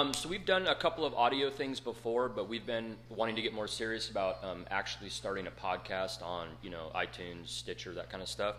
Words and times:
Um, 0.00 0.14
so 0.14 0.30
we've 0.30 0.46
done 0.46 0.66
a 0.66 0.74
couple 0.74 1.04
of 1.04 1.12
audio 1.12 1.50
things 1.50 1.78
before, 1.78 2.30
but 2.30 2.48
we've 2.48 2.64
been 2.64 2.96
wanting 3.10 3.36
to 3.36 3.42
get 3.42 3.52
more 3.52 3.68
serious 3.68 4.08
about 4.08 4.42
um, 4.42 4.64
actually 4.70 5.10
starting 5.10 5.46
a 5.46 5.50
podcast 5.50 6.22
on, 6.22 6.48
you 6.62 6.70
know, 6.70 6.90
iTunes, 6.94 7.48
Stitcher, 7.48 7.92
that 7.92 8.08
kind 8.08 8.22
of 8.22 8.28
stuff. 8.28 8.54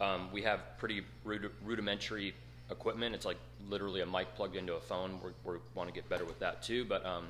Um, 0.00 0.28
we 0.32 0.42
have 0.42 0.60
pretty 0.78 1.02
rud- 1.24 1.50
rudimentary 1.64 2.32
equipment. 2.70 3.12
It's 3.12 3.26
like 3.26 3.38
literally 3.68 4.02
a 4.02 4.06
mic 4.06 4.36
plugged 4.36 4.54
into 4.54 4.74
a 4.74 4.80
phone. 4.80 5.18
we 5.24 5.30
we 5.52 5.58
want 5.74 5.88
to 5.88 5.92
get 5.94 6.08
better 6.08 6.24
with 6.24 6.38
that 6.38 6.62
too. 6.62 6.84
But 6.84 7.04
um, 7.04 7.26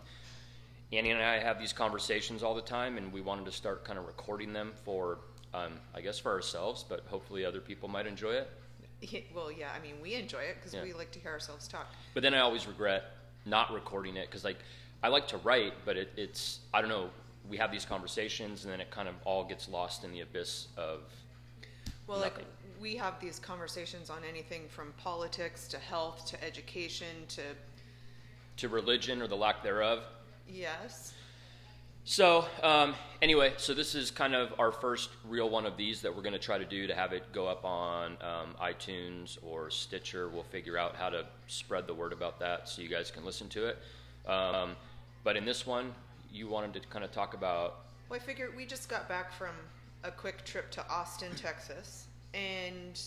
Annie 0.92 1.12
and 1.12 1.22
I 1.22 1.38
have 1.38 1.58
these 1.58 1.72
conversations 1.72 2.42
all 2.42 2.54
the 2.54 2.60
time, 2.60 2.98
and 2.98 3.10
we 3.14 3.22
wanted 3.22 3.46
to 3.46 3.52
start 3.52 3.82
kind 3.86 3.98
of 3.98 4.06
recording 4.06 4.52
them 4.52 4.72
for, 4.84 5.20
um, 5.54 5.72
I 5.94 6.02
guess, 6.02 6.18
for 6.18 6.30
ourselves, 6.32 6.84
but 6.86 7.02
hopefully 7.06 7.46
other 7.46 7.60
people 7.60 7.88
might 7.88 8.06
enjoy 8.06 8.32
it. 8.32 8.50
Yeah, 9.00 9.20
well, 9.34 9.50
yeah, 9.50 9.68
I 9.74 9.80
mean, 9.80 9.94
we 10.02 10.14
enjoy 10.14 10.40
it 10.40 10.56
because 10.56 10.74
Yeah. 10.74 10.82
we 10.82 10.92
like 10.92 11.12
to 11.12 11.18
hear 11.18 11.30
ourselves 11.30 11.66
talk. 11.66 11.86
But 12.12 12.22
then 12.22 12.34
I 12.34 12.40
always 12.40 12.66
regret 12.66 13.04
not 13.46 13.72
recording 13.72 14.16
it 14.16 14.26
because 14.26 14.44
like 14.44 14.58
I 15.02 15.08
like 15.08 15.28
to 15.28 15.36
write, 15.38 15.74
but 15.84 15.96
it, 15.96 16.12
it's 16.16 16.60
I 16.72 16.80
don't 16.80 16.90
know. 16.90 17.10
We 17.48 17.58
have 17.58 17.70
these 17.70 17.84
conversations, 17.84 18.64
and 18.64 18.72
then 18.72 18.80
it 18.80 18.90
kind 18.90 19.06
of 19.08 19.14
all 19.24 19.44
gets 19.44 19.68
lost 19.68 20.02
in 20.04 20.12
the 20.12 20.20
abyss 20.20 20.68
of. 20.78 21.00
Well, 22.06 22.18
like 22.20 22.44
we 22.80 22.96
have 22.96 23.20
these 23.20 23.38
conversations 23.38 24.08
on 24.10 24.18
anything 24.28 24.62
from 24.68 24.92
politics 24.96 25.68
to 25.68 25.78
health 25.78 26.26
to 26.26 26.42
education 26.44 27.06
to 27.28 27.42
To 28.58 28.68
religion 28.68 29.20
or 29.22 29.26
the 29.28 29.36
lack 29.36 29.62
thereof. 29.62 30.04
yes. 30.48 31.12
So, 32.06 32.44
um, 32.62 32.94
anyway, 33.22 33.54
so 33.56 33.72
this 33.72 33.94
is 33.94 34.10
kind 34.10 34.34
of 34.34 34.52
our 34.58 34.70
first 34.70 35.08
real 35.26 35.48
one 35.48 35.64
of 35.64 35.78
these 35.78 36.02
that 36.02 36.14
we're 36.14 36.22
going 36.22 36.34
to 36.34 36.38
try 36.38 36.58
to 36.58 36.64
do 36.66 36.86
to 36.86 36.94
have 36.94 37.14
it 37.14 37.32
go 37.32 37.46
up 37.46 37.64
on 37.64 38.18
um, 38.20 38.54
iTunes 38.60 39.38
or 39.42 39.70
Stitcher. 39.70 40.28
We'll 40.28 40.42
figure 40.42 40.76
out 40.76 40.96
how 40.96 41.08
to 41.08 41.24
spread 41.46 41.86
the 41.86 41.94
word 41.94 42.12
about 42.12 42.38
that 42.40 42.68
so 42.68 42.82
you 42.82 42.90
guys 42.90 43.10
can 43.10 43.24
listen 43.24 43.48
to 43.48 43.68
it. 43.68 43.78
Um, 44.28 44.76
but 45.24 45.38
in 45.38 45.46
this 45.46 45.66
one, 45.66 45.94
you 46.30 46.46
wanted 46.46 46.74
to 46.74 46.86
kind 46.88 47.06
of 47.06 47.10
talk 47.10 47.32
about. 47.32 47.86
Well, 48.10 48.20
I 48.20 48.22
figure 48.22 48.52
we 48.54 48.66
just 48.66 48.90
got 48.90 49.08
back 49.08 49.32
from 49.32 49.54
a 50.02 50.10
quick 50.10 50.44
trip 50.44 50.70
to 50.72 50.86
Austin, 50.90 51.34
Texas, 51.36 52.08
and 52.34 53.00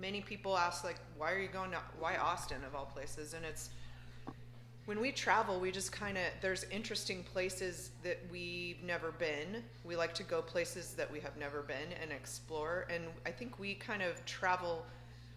many 0.00 0.20
people 0.20 0.58
ask 0.58 0.82
like, 0.82 0.98
"Why 1.16 1.30
are 1.30 1.38
you 1.38 1.48
going 1.48 1.70
to 1.70 1.78
why 2.00 2.16
Austin 2.16 2.64
of 2.66 2.74
all 2.74 2.86
places?" 2.86 3.34
And 3.34 3.44
it's 3.44 3.70
when 4.86 5.00
we 5.00 5.12
travel, 5.12 5.60
we 5.60 5.70
just 5.70 5.92
kind 5.92 6.16
of 6.16 6.24
there's 6.40 6.64
interesting 6.64 7.22
places 7.24 7.90
that 8.02 8.18
we've 8.30 8.82
never 8.82 9.12
been. 9.12 9.62
We 9.84 9.96
like 9.96 10.14
to 10.14 10.22
go 10.22 10.40
places 10.40 10.94
that 10.94 11.10
we 11.12 11.20
have 11.20 11.36
never 11.36 11.62
been 11.62 11.92
and 12.00 12.12
explore. 12.12 12.86
And 12.88 13.04
I 13.26 13.30
think 13.30 13.58
we 13.58 13.74
kind 13.74 14.02
of 14.02 14.24
travel. 14.24 14.86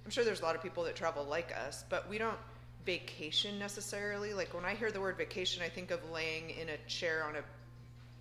I'm 0.06 0.12
sure 0.12 0.24
there's 0.24 0.42
a 0.42 0.46
lot 0.46 0.56
of 0.56 0.62
people 0.62 0.84
that 0.84 0.96
travel 0.96 1.24
like 1.26 1.54
us, 1.68 1.84
but 1.90 2.08
we 2.10 2.18
don't 2.18 2.38
vacation 2.86 3.60
necessarily. 3.60 4.34
Like 4.34 4.54
when 4.54 4.66
I 4.66 4.76
hear 4.76 4.92
the 4.92 5.02
word 5.02 5.18
vacation, 5.18 5.64
I 5.64 5.70
think 5.70 5.92
of 5.92 6.00
laying 6.12 6.52
in 6.52 6.70
a 6.70 6.78
chair 6.88 7.26
on 7.28 7.36
a 7.36 7.42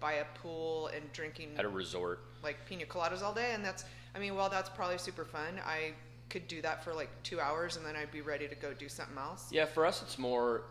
by 0.00 0.14
a 0.14 0.24
pool 0.42 0.88
and 0.94 1.12
drinking 1.12 1.50
At 1.58 1.64
a 1.64 1.68
resort, 1.68 2.20
like 2.42 2.56
pina 2.66 2.84
coladas 2.84 3.22
all 3.22 3.34
day 3.34 3.50
and 3.52 3.64
that's 3.64 3.84
i 4.14 4.18
mean 4.20 4.36
while 4.36 4.48
that's 4.48 4.68
probably 4.70 4.96
super 4.96 5.24
fun 5.24 5.60
i 5.66 5.92
could 6.30 6.46
do 6.46 6.62
that 6.62 6.84
for 6.84 6.94
like 6.94 7.08
two 7.24 7.40
hours 7.40 7.76
and 7.76 7.84
then 7.84 7.96
i'd 7.96 8.12
be 8.12 8.20
ready 8.20 8.46
to 8.46 8.54
go 8.54 8.72
do 8.72 8.88
something 8.88 9.18
else 9.18 9.48
Yeah, 9.50 9.64
for 9.64 9.84
us, 9.84 10.00
it's 10.02 10.16
more, 10.18 10.62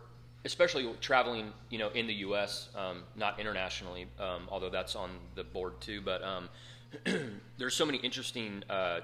especially 0.44 0.88
traveling, 1.00 1.52
you 1.70 1.78
know, 1.78 1.90
in 1.90 2.06
the 2.06 2.14
U.S., 2.14 2.68
um, 2.76 3.02
not 3.16 3.38
internationally, 3.40 4.06
um, 4.18 4.48
although 4.50 4.70
that's 4.70 4.94
on 4.96 5.10
the 5.34 5.44
board 5.44 5.80
too. 5.80 6.00
But 6.00 6.22
um, 6.22 6.48
there's 7.58 7.74
so 7.74 7.84
many 7.84 7.98
interesting 7.98 8.62
uh, 8.70 9.00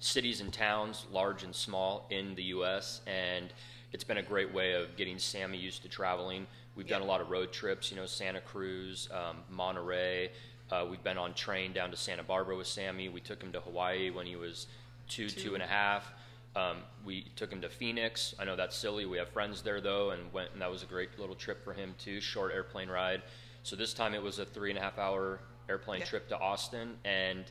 cities 0.00 0.40
and 0.40 0.52
towns, 0.52 1.06
large 1.10 1.42
and 1.42 1.54
small, 1.54 2.06
in 2.10 2.34
the 2.34 2.44
U.S., 2.44 3.00
and 3.06 3.52
it's 3.92 4.04
been 4.04 4.18
a 4.18 4.22
great 4.22 4.52
way 4.52 4.72
of 4.72 4.96
getting 4.96 5.18
Sammy 5.18 5.56
used 5.56 5.82
to 5.82 5.88
traveling. 5.88 6.46
We've 6.74 6.88
done 6.88 7.02
a 7.02 7.04
lot 7.04 7.20
of 7.20 7.30
road 7.30 7.52
trips, 7.52 7.90
you 7.90 7.96
know, 7.96 8.06
Santa 8.06 8.40
Cruz, 8.40 9.08
um, 9.12 9.38
Monterey. 9.48 10.32
Uh, 10.70 10.84
we've 10.90 11.02
been 11.04 11.18
on 11.18 11.34
train 11.34 11.72
down 11.72 11.90
to 11.92 11.96
Santa 11.96 12.24
Barbara 12.24 12.56
with 12.56 12.66
Sammy. 12.66 13.08
We 13.08 13.20
took 13.20 13.40
him 13.40 13.52
to 13.52 13.60
Hawaii 13.60 14.10
when 14.10 14.26
he 14.26 14.34
was 14.34 14.66
two, 15.08 15.28
Two. 15.28 15.40
two 15.40 15.54
and 15.54 15.62
a 15.62 15.66
half. 15.66 16.12
Um, 16.56 16.78
we 17.04 17.22
took 17.36 17.50
him 17.52 17.60
to 17.62 17.68
Phoenix. 17.68 18.34
I 18.38 18.44
know 18.44 18.54
that's 18.56 18.76
silly. 18.76 19.06
We 19.06 19.18
have 19.18 19.28
friends 19.30 19.62
there 19.62 19.80
though, 19.80 20.10
and 20.10 20.32
went, 20.32 20.50
and 20.52 20.62
that 20.62 20.70
was 20.70 20.82
a 20.82 20.86
great 20.86 21.18
little 21.18 21.34
trip 21.34 21.64
for 21.64 21.72
him 21.72 21.94
too. 21.98 22.20
Short 22.20 22.52
airplane 22.52 22.88
ride. 22.88 23.22
So 23.62 23.76
this 23.76 23.92
time 23.94 24.14
it 24.14 24.22
was 24.22 24.38
a 24.38 24.44
three 24.44 24.70
and 24.70 24.78
a 24.78 24.82
half 24.82 24.98
hour 24.98 25.40
airplane 25.68 26.00
Yeah. 26.00 26.06
trip 26.06 26.28
to 26.28 26.38
Austin, 26.38 26.96
and 27.04 27.44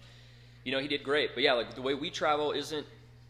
you 0.64 0.72
know 0.72 0.80
he 0.80 0.88
did 0.88 1.04
great. 1.04 1.32
But 1.34 1.44
yeah, 1.44 1.54
like 1.54 1.76
the 1.76 1.82
way 1.82 1.94
we 1.96 2.10
travel 2.10 2.52
isn't 2.52 2.86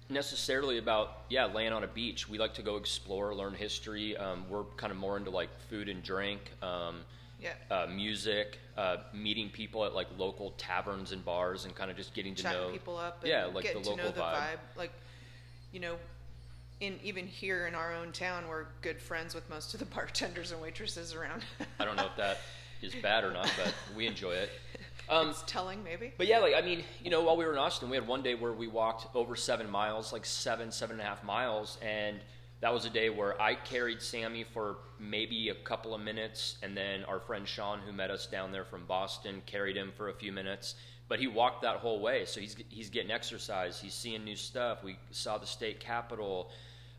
necessarily 0.10 0.78
about 0.78 1.24
yeah 1.30 1.46
laying 1.46 1.74
on 1.74 1.84
a 1.84 1.88
beach. 1.88 2.30
We 2.30 2.38
like 2.38 2.54
to 2.56 2.62
go 2.62 2.76
explore, 2.78 3.34
learn 3.34 3.54
history. 3.56 4.16
Um, 4.18 4.46
we're 4.50 4.66
kind 4.78 4.92
of 4.92 4.98
more 4.98 5.18
into 5.18 5.32
like 5.32 5.50
food 5.70 5.90
and 5.90 6.04
drink. 6.04 6.52
Um, 6.62 7.00
yeah 7.40 7.54
uh, 7.72 7.88
music, 7.88 8.60
uh, 8.78 8.98
meeting 9.14 9.50
people 9.50 9.84
at 9.86 9.94
like 9.94 10.08
local 10.18 10.52
taverns 10.52 11.12
and 11.12 11.26
bars, 11.26 11.66
and 11.66 11.76
kind 11.76 11.90
of 11.92 11.98
just 11.98 12.14
getting 12.14 12.36
to 12.36 12.44
chatting 12.44 12.62
know 12.62 12.70
people 12.70 12.98
up 12.98 13.22
and 13.22 13.30
yeah, 13.30 13.46
like 13.46 13.66
the 13.66 13.80
to 13.80 13.82
know 13.82 13.96
local 13.96 14.12
the 14.12 14.22
vibe. 14.22 14.36
vibe. 14.36 14.60
like 14.78 14.92
you 15.74 15.82
know 15.82 15.96
in 16.80 16.98
even 17.04 17.28
here 17.28 17.68
in 17.68 17.76
our 17.76 17.94
own 17.94 18.14
town 18.14 18.48
we're 18.48 18.66
good 18.82 19.02
friends 19.02 19.36
with 19.36 19.50
most 19.50 19.74
of 19.74 19.80
the 19.80 19.86
bartenders 19.96 20.54
and 20.54 20.62
waitresses 20.62 21.14
around 21.14 21.44
I 21.80 21.84
don't 21.84 21.98
know 21.98 22.06
if 22.06 22.16
that 22.16 22.40
is 22.84 22.94
bad 22.96 23.24
or 23.24 23.32
not, 23.32 23.52
but 23.58 23.74
we 23.96 24.06
enjoy 24.06 24.34
it. 24.34 24.50
Um, 25.10 25.30
it's 25.30 25.44
telling 25.48 25.84
maybe 25.84 26.14
but 26.18 26.28
yeah, 26.28 26.40
like 26.40 26.54
I 26.56 26.62
mean, 26.62 26.84
you 27.04 27.10
know, 27.10 27.24
while 27.24 27.36
we 27.36 27.46
were 27.46 27.54
in 27.54 27.58
Austin, 27.58 27.90
we 27.90 27.98
had 27.98 28.08
one 28.08 28.22
day 28.22 28.36
where 28.36 28.54
we 28.54 28.68
walked 28.68 29.14
over 29.16 29.36
seven 29.36 29.70
miles, 29.70 30.14
like 30.14 30.26
seven, 30.26 30.72
seven 30.72 31.00
and 31.00 31.02
a 31.02 31.10
half 31.10 31.24
miles, 31.24 31.78
and 31.82 32.20
that 32.62 32.74
was 32.74 32.86
a 32.86 32.90
day 32.90 33.10
where 33.10 33.42
I 33.42 33.56
carried 33.56 34.02
Sammy 34.02 34.46
for 34.46 34.78
maybe 35.00 35.50
a 35.50 35.56
couple 35.56 35.94
of 35.94 36.02
minutes, 36.02 36.58
and 36.64 36.76
then 36.78 37.04
our 37.06 37.20
friend 37.20 37.46
Sean, 37.48 37.80
who 37.80 37.92
met 37.92 38.12
us 38.12 38.28
down 38.28 38.52
there 38.52 38.64
from 38.64 38.86
Boston, 38.86 39.42
carried 39.46 39.76
him 39.76 39.92
for 39.98 40.10
a 40.10 40.14
few 40.14 40.32
minutes. 40.32 40.76
But 41.14 41.20
he 41.20 41.28
walked 41.28 41.62
that 41.62 41.76
whole 41.76 42.00
way, 42.00 42.26
so 42.26 42.42
he's 42.42 42.56
he's 42.70 42.90
getting 42.90 43.12
exercise. 43.12 43.80
He's 43.80 43.94
seeing 43.94 44.24
new 44.24 44.36
stuff. 44.36 44.84
We 44.84 44.98
saw 45.12 45.38
the 45.38 45.46
state 45.46 45.80
capitol. 45.80 46.50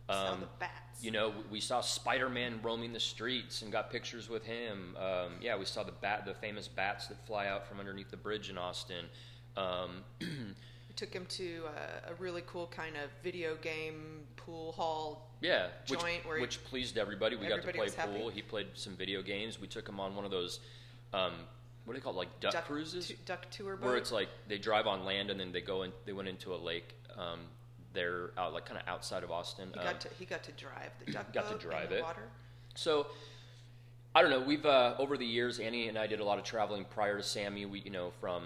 Saw 0.08 0.34
Um, 0.34 0.38
the 0.42 0.46
bats. 0.60 1.02
You 1.02 1.10
know, 1.10 1.34
we 1.50 1.58
saw 1.58 1.80
Spider-Man 1.80 2.60
roaming 2.62 2.92
the 2.92 3.00
streets 3.00 3.62
and 3.62 3.72
got 3.72 3.90
pictures 3.90 4.28
with 4.28 4.44
him. 4.44 4.96
Um, 4.96 5.32
yeah, 5.40 5.56
we 5.56 5.64
saw 5.64 5.82
the 5.82 5.90
bat, 5.90 6.26
the 6.26 6.34
famous 6.34 6.68
bats 6.68 7.08
that 7.08 7.26
fly 7.26 7.48
out 7.48 7.66
from 7.66 7.80
underneath 7.80 8.12
the 8.12 8.16
bridge 8.16 8.50
in 8.50 8.56
Austin. 8.56 9.06
Um, 9.56 10.04
we 10.20 10.94
took 10.94 11.12
him 11.12 11.26
to 11.30 11.64
uh, 11.66 12.10
a 12.12 12.14
really 12.22 12.44
cool 12.46 12.68
kind 12.68 12.94
of 12.96 13.10
video 13.20 13.56
game 13.56 14.28
pool 14.36 14.70
hall 14.70 15.28
yeah, 15.40 15.66
which, 15.88 15.98
Joint 15.98 16.24
where 16.24 16.36
he- 16.36 16.40
which 16.42 16.62
pleased 16.62 16.98
everybody. 16.98 17.34
We 17.34 17.46
Everybody 17.46 17.78
got 17.78 17.86
to 17.88 17.92
play 17.92 18.00
happy. 18.06 18.20
pool. 18.20 18.30
He 18.30 18.42
played 18.42 18.68
some 18.74 18.94
video 18.94 19.22
games. 19.22 19.60
We 19.60 19.66
took 19.66 19.88
him 19.88 19.98
on 19.98 20.14
one 20.14 20.24
of 20.24 20.30
those, 20.30 20.60
um, 21.12 21.32
what 21.84 21.94
do 21.94 22.00
they 22.00 22.02
call 22.02 22.12
it, 22.14 22.16
like 22.16 22.40
duck, 22.40 22.64
cruises, 22.66 23.08
tu- 23.08 23.14
duck 23.26 23.46
tour 23.50 23.76
boat 23.76 23.86
where 23.86 23.96
it's 23.96 24.10
like 24.12 24.28
they 24.48 24.58
drive 24.58 24.86
on 24.86 25.04
land 25.04 25.30
and 25.30 25.38
then 25.38 25.52
they 25.52 25.60
go 25.60 25.82
in. 25.82 25.92
They 26.06 26.12
went 26.12 26.28
into 26.28 26.54
a 26.54 26.56
lake. 26.56 26.94
Um, 27.16 27.40
they're 27.92 28.30
out 28.38 28.52
like 28.52 28.64
kind 28.66 28.80
of 28.80 28.88
outside 28.88 29.22
of 29.22 29.30
Austin. 29.30 29.68
he 29.72 29.78
Um, 29.78 29.84
got 29.84 30.00
to 30.00 30.08
he 30.18 30.24
got 30.24 30.42
to 30.44 30.52
drive 30.52 30.90
the 31.04 31.12
duck 31.12 31.32
got 31.32 31.44
to 31.44 31.52
boat 31.54 31.62
in 31.62 31.68
drive 31.70 31.88
the 31.90 31.98
it. 31.98 32.02
water 32.02 32.28
So, 32.74 33.06
I 34.14 34.22
don't 34.22 34.30
know. 34.30 34.40
We've 34.40 34.64
uh, 34.64 34.94
over 34.98 35.16
the 35.16 35.26
years, 35.26 35.60
Annie 35.60 35.88
and 35.88 35.98
I 35.98 36.06
did 36.06 36.20
a 36.20 36.24
lot 36.24 36.38
of 36.38 36.44
traveling 36.44 36.86
prior 36.86 37.16
to 37.18 37.22
Sammy. 37.22 37.66
We, 37.66 37.80
you 37.80 37.90
know, 37.90 38.12
from, 38.20 38.44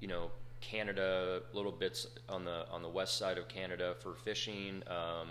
you 0.00 0.08
know, 0.08 0.30
Canada, 0.60 1.42
little 1.52 1.72
bits 1.72 2.06
on 2.28 2.44
the 2.44 2.66
on 2.70 2.82
the 2.82 2.88
west 2.88 3.18
side 3.18 3.36
of 3.38 3.48
Canada 3.48 3.94
for 4.00 4.14
fishing. 4.14 4.82
Um, 4.88 5.30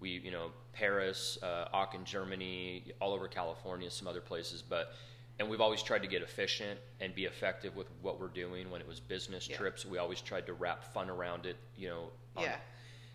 we, 0.00 0.10
you 0.10 0.30
know, 0.30 0.52
Paris, 0.72 1.38
uh, 1.42 1.68
Aachen, 1.74 2.04
Germany, 2.04 2.84
all 3.00 3.12
over 3.12 3.28
California, 3.28 3.90
some 3.90 4.08
other 4.08 4.20
places, 4.22 4.62
but. 4.62 4.94
And 5.38 5.48
we've 5.48 5.60
always 5.60 5.82
tried 5.82 6.02
to 6.02 6.08
get 6.08 6.22
efficient 6.22 6.80
and 7.00 7.14
be 7.14 7.24
effective 7.26 7.76
with 7.76 7.86
what 8.02 8.20
we're 8.20 8.28
doing. 8.28 8.70
When 8.70 8.80
it 8.80 8.88
was 8.88 8.98
business 9.00 9.48
Yeah. 9.48 9.56
trips, 9.56 9.86
we 9.86 9.98
always 9.98 10.20
tried 10.20 10.46
to 10.46 10.52
wrap 10.52 10.82
fun 10.92 11.08
around 11.10 11.46
it, 11.46 11.56
you 11.76 11.88
know, 11.88 12.10
yeah 12.38 12.56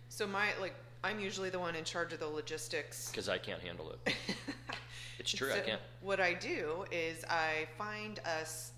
so 0.10 0.28
my 0.28 0.50
like 0.62 0.76
i'm 1.04 1.20
usually 1.20 1.50
the 1.50 1.60
one 1.60 1.76
in 1.76 1.84
charge 1.84 2.14
of 2.14 2.20
the 2.20 2.28
logistics 2.28 3.10
because 3.10 3.28
I 3.30 3.38
can't 3.40 3.62
handle 3.62 3.92
it. 3.92 4.14
It's 5.20 5.32
true, 5.32 5.54
I 5.54 5.60
can't. 5.60 5.82
What 6.02 6.20
I 6.20 6.34
do 6.34 6.86
is 6.92 7.24
I 7.30 7.68
find 7.78 8.20
us 8.20 8.72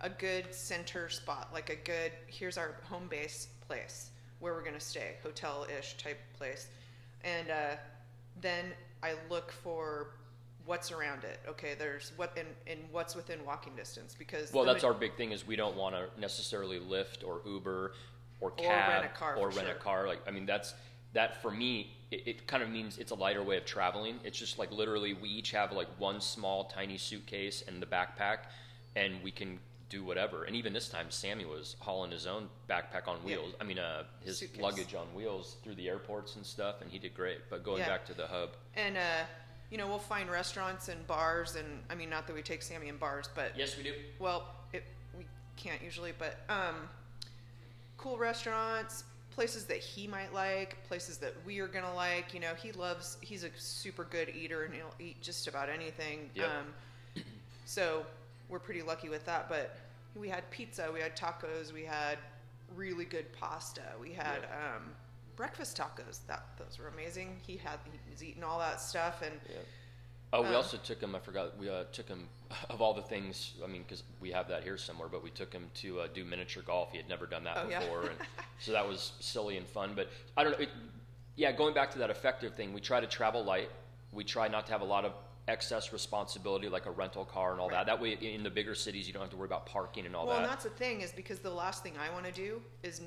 a 0.00 0.08
good 0.08 0.54
center 0.54 1.08
spot, 1.10 1.50
like 1.52 1.68
a 1.68 1.76
good 1.76 2.12
here's 2.26 2.56
our 2.56 2.76
home 2.84 3.06
base 3.10 3.48
place 3.66 4.10
where 4.38 4.54
we're 4.54 4.64
gonna 4.64 4.80
stay, 4.80 5.16
hotel 5.22 5.66
ish 5.78 5.96
type 5.98 6.18
place, 6.38 6.68
and 7.22 7.50
uh, 7.50 7.76
then 8.40 8.66
I 9.02 9.14
look 9.28 9.52
for 9.52 10.08
what's 10.70 10.92
around 10.92 11.24
it. 11.24 11.40
Okay, 11.48 11.74
there's 11.76 12.12
what 12.16 12.32
and, 12.38 12.46
and 12.68 12.78
what's 12.92 13.16
within 13.16 13.44
walking 13.44 13.74
distance 13.74 14.14
because 14.16 14.52
Well, 14.52 14.64
that's 14.64 14.84
ma- 14.84 14.90
our 14.90 14.94
big 14.94 15.16
thing 15.16 15.32
is 15.32 15.44
we 15.44 15.56
don't 15.56 15.76
want 15.76 15.96
to 15.96 16.06
necessarily 16.18 16.78
Lyft 16.78 17.26
or 17.26 17.40
Uber 17.44 17.92
or 18.40 18.50
Or 18.50 18.52
cab 18.52 18.88
rent 18.88 19.04
a 19.04 19.08
car, 19.08 19.34
or 19.36 19.50
rent 19.50 19.68
a 19.68 19.74
car. 19.74 20.06
Like, 20.06 20.20
I 20.28 20.30
mean, 20.30 20.46
that's 20.46 20.72
that 21.12 21.42
for 21.42 21.50
me. 21.50 21.92
It, 22.12 22.22
it 22.26 22.46
kind 22.46 22.62
of 22.62 22.70
means 22.70 22.98
it's 22.98 23.10
a 23.10 23.16
lighter 23.16 23.42
way 23.42 23.56
of 23.56 23.64
traveling. 23.64 24.20
It's 24.22 24.38
just 24.38 24.58
like 24.60 24.70
literally 24.70 25.12
we 25.12 25.28
each 25.28 25.50
have 25.50 25.72
like 25.72 25.88
one 25.98 26.20
small 26.20 26.64
tiny 26.66 26.96
suitcase 26.98 27.64
and 27.66 27.82
the 27.82 27.86
backpack, 27.86 28.38
and 28.94 29.20
we 29.24 29.32
can 29.32 29.58
do 29.88 30.04
whatever. 30.04 30.44
And 30.44 30.54
even 30.54 30.72
this 30.72 30.88
time, 30.88 31.06
Sammy 31.10 31.44
was 31.44 31.74
hauling 31.80 32.12
his 32.12 32.24
own 32.28 32.48
backpack 32.68 33.08
on 33.08 33.16
Yeah. 33.24 33.38
wheels. 33.38 33.54
I 33.60 33.64
mean, 33.64 33.80
uh, 33.80 34.04
his 34.20 34.38
Suitcase. 34.38 34.62
luggage 34.62 34.94
on 34.94 35.12
wheels 35.16 35.56
through 35.64 35.74
the 35.74 35.88
airports 35.88 36.36
and 36.36 36.46
stuff, 36.46 36.76
and 36.80 36.88
he 36.92 37.00
did 37.00 37.12
great. 37.12 37.40
But 37.50 37.64
going 37.64 37.80
Yeah. 37.80 37.88
back 37.88 38.06
to 38.06 38.14
the 38.14 38.28
hub, 38.28 38.50
and 38.76 38.96
uh, 38.96 39.24
you 39.70 39.78
know, 39.78 39.86
we'll 39.86 39.98
find 39.98 40.30
restaurants 40.30 40.88
and 40.88 41.06
bars, 41.06 41.56
and 41.56 41.66
I 41.88 41.94
mean, 41.94 42.10
not 42.10 42.26
that 42.26 42.34
we 42.34 42.42
take 42.42 42.62
Sammy 42.62 42.88
in 42.88 42.96
bars, 42.96 43.28
but 43.34 43.52
Yes, 43.56 43.76
we 43.76 43.82
do. 43.84 43.92
well, 44.18 44.48
it, 44.72 44.84
we 45.16 45.24
can't 45.56 45.80
usually, 45.82 46.12
but 46.18 46.40
um, 46.48 46.74
cool 47.96 48.18
restaurants, 48.18 49.04
places 49.30 49.64
that 49.66 49.78
he 49.78 50.06
might 50.06 50.34
like, 50.34 50.82
places 50.88 51.18
that 51.18 51.34
we 51.46 51.60
are 51.60 51.68
gonna 51.68 51.94
like. 51.94 52.34
You 52.34 52.40
know, 52.40 52.54
he 52.60 52.72
loves. 52.72 53.16
He's 53.20 53.44
a 53.44 53.50
super 53.56 54.04
good 54.04 54.28
eater, 54.30 54.64
and 54.64 54.74
he'll 54.74 54.94
eat 54.98 55.20
just 55.22 55.46
about 55.46 55.68
anything. 55.68 56.30
Yep. 56.34 56.48
Um, 56.48 57.22
so 57.64 58.04
we're 58.48 58.58
pretty 58.58 58.82
lucky 58.82 59.08
with 59.08 59.24
that. 59.26 59.48
But 59.48 59.76
we 60.16 60.28
had 60.28 60.50
pizza, 60.50 60.90
we 60.92 61.00
had 61.00 61.16
tacos, 61.16 61.72
we 61.72 61.84
had 61.84 62.18
really 62.74 63.04
good 63.04 63.32
pasta, 63.32 63.82
we 64.00 64.10
had 64.12 64.40
Yep. 64.42 64.60
um, 64.76 64.82
breakfast 65.36 65.76
tacos. 65.76 66.20
That 66.26 66.44
those 66.58 66.78
were 66.78 66.88
amazing. 66.88 67.36
He 67.46 67.56
had 67.56 67.78
he 67.84 68.10
was 68.10 68.22
eating 68.22 68.44
all 68.44 68.58
that 68.58 68.80
stuff, 68.80 69.22
and 69.22 69.32
Yeah. 69.48 69.56
Oh, 70.32 70.42
we 70.42 70.48
Uh, 70.48 70.52
also 70.58 70.76
took 70.76 71.00
him. 71.00 71.14
I 71.16 71.18
forgot. 71.18 71.58
We 71.58 71.68
uh, 71.68 71.84
took 71.92 72.06
him 72.08 72.28
of 72.70 72.80
all 72.80 72.94
the 72.94 73.02
things. 73.02 73.54
I 73.64 73.66
mean, 73.66 73.82
because 73.82 74.04
we 74.20 74.30
have 74.30 74.46
that 74.48 74.62
here 74.62 74.76
somewhere. 74.78 75.08
But 75.08 75.22
we 75.24 75.30
took 75.30 75.52
him 75.52 75.68
to 75.76 76.00
uh, 76.00 76.06
do 76.14 76.24
miniature 76.24 76.62
golf. 76.62 76.90
He 76.92 76.98
had 76.98 77.08
never 77.08 77.26
done 77.26 77.44
that 77.44 77.56
Oh, 77.58 77.68
yeah. 77.68 77.80
before, 77.80 78.02
and 78.02 78.18
so 78.60 78.72
that 78.72 78.86
was 78.86 79.12
silly 79.20 79.56
and 79.56 79.66
fun. 79.66 79.92
But 79.96 80.08
I 80.36 80.44
don't 80.44 80.52
know. 80.52 80.58
It, 80.60 80.68
yeah, 81.36 81.52
going 81.52 81.74
back 81.74 81.90
to 81.92 81.98
that 81.98 82.10
effective 82.10 82.54
thing, 82.54 82.72
we 82.72 82.80
try 82.80 83.00
to 83.00 83.06
travel 83.06 83.42
light. 83.42 83.70
We 84.12 84.24
try 84.24 84.46
not 84.48 84.66
to 84.66 84.72
have 84.72 84.82
a 84.82 84.84
lot 84.84 85.04
of 85.04 85.12
excess 85.48 85.92
responsibility, 85.92 86.68
like 86.68 86.86
a 86.86 86.90
rental 86.90 87.24
car 87.24 87.52
and 87.52 87.60
all 87.60 87.68
Right. 87.68 87.78
that. 87.78 87.86
That 87.86 88.00
way, 88.00 88.12
in 88.12 88.42
the 88.44 88.50
bigger 88.50 88.74
cities, 88.74 89.06
you 89.08 89.12
don't 89.12 89.22
have 89.22 89.30
to 89.30 89.36
worry 89.36 89.46
about 89.46 89.66
parking 89.66 90.06
and 90.06 90.14
all 90.14 90.26
that. 90.26 90.28
well, 90.28 90.36
that. 90.38 90.42
and 90.44 90.52
that's 90.52 90.64
the 90.64 90.70
thing 90.70 91.00
is 91.00 91.10
because 91.12 91.38
the 91.40 91.50
last 91.50 91.82
thing 91.82 91.94
I 91.98 92.10
want 92.12 92.24
to 92.26 92.32
do 92.32 92.60
is 92.84 93.00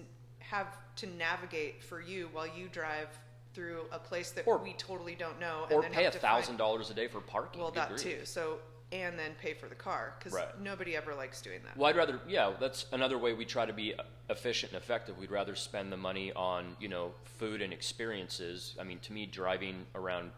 have 0.50 0.68
to 0.98 1.08
navigate 1.08 1.84
for 1.84 2.02
you 2.02 2.30
while 2.32 2.48
you 2.48 2.68
drive 2.70 3.08
through 3.54 3.86
a 3.92 4.00
place 4.00 4.32
that 4.32 4.48
Or- 4.48 4.58
we 4.58 4.74
totally 4.74 5.16
don't 5.16 5.40
know, 5.40 5.68
or 5.72 5.82
then 5.82 5.92
pay 5.92 6.02
a 6.02 6.06
have 6.06 6.14
to 6.14 6.20
find- 6.20 6.42
thousand 6.42 6.58
dollars 6.58 6.90
a 6.90 6.94
day 6.94 7.08
for 7.08 7.22
parking. 7.22 7.62
Well, 7.62 7.72
that 7.72 7.90
grief. 7.90 8.02
too. 8.02 8.26
So 8.26 8.60
and 8.92 9.18
then 9.18 9.34
pay 9.42 9.56
for 9.56 9.68
the 9.68 9.74
car 9.76 10.14
because 10.20 10.34
Right. 10.34 10.60
nobody 10.60 10.96
ever 10.96 11.16
likes 11.16 11.42
doing 11.42 11.64
that. 11.64 11.76
Well, 11.76 11.90
I'd 11.90 11.96
rather, 11.96 12.20
yeah, 12.28 12.54
that's 12.60 12.86
another 12.92 13.18
way 13.18 13.34
we 13.34 13.44
try 13.44 13.66
to 13.66 13.74
be 13.74 13.96
efficient 14.30 14.72
and 14.74 14.80
effective. 14.82 15.18
We'd 15.18 15.32
rather 15.32 15.56
spend 15.56 15.92
the 15.92 15.98
money 15.98 16.32
on, 16.34 16.78
you 16.80 16.90
know, 16.90 17.16
food 17.24 17.64
and 17.64 17.74
experiences. 17.74 18.76
I 18.80 18.84
mean, 18.84 19.00
to 19.00 19.14
me, 19.14 19.26
driving 19.26 19.88
around 19.96 20.32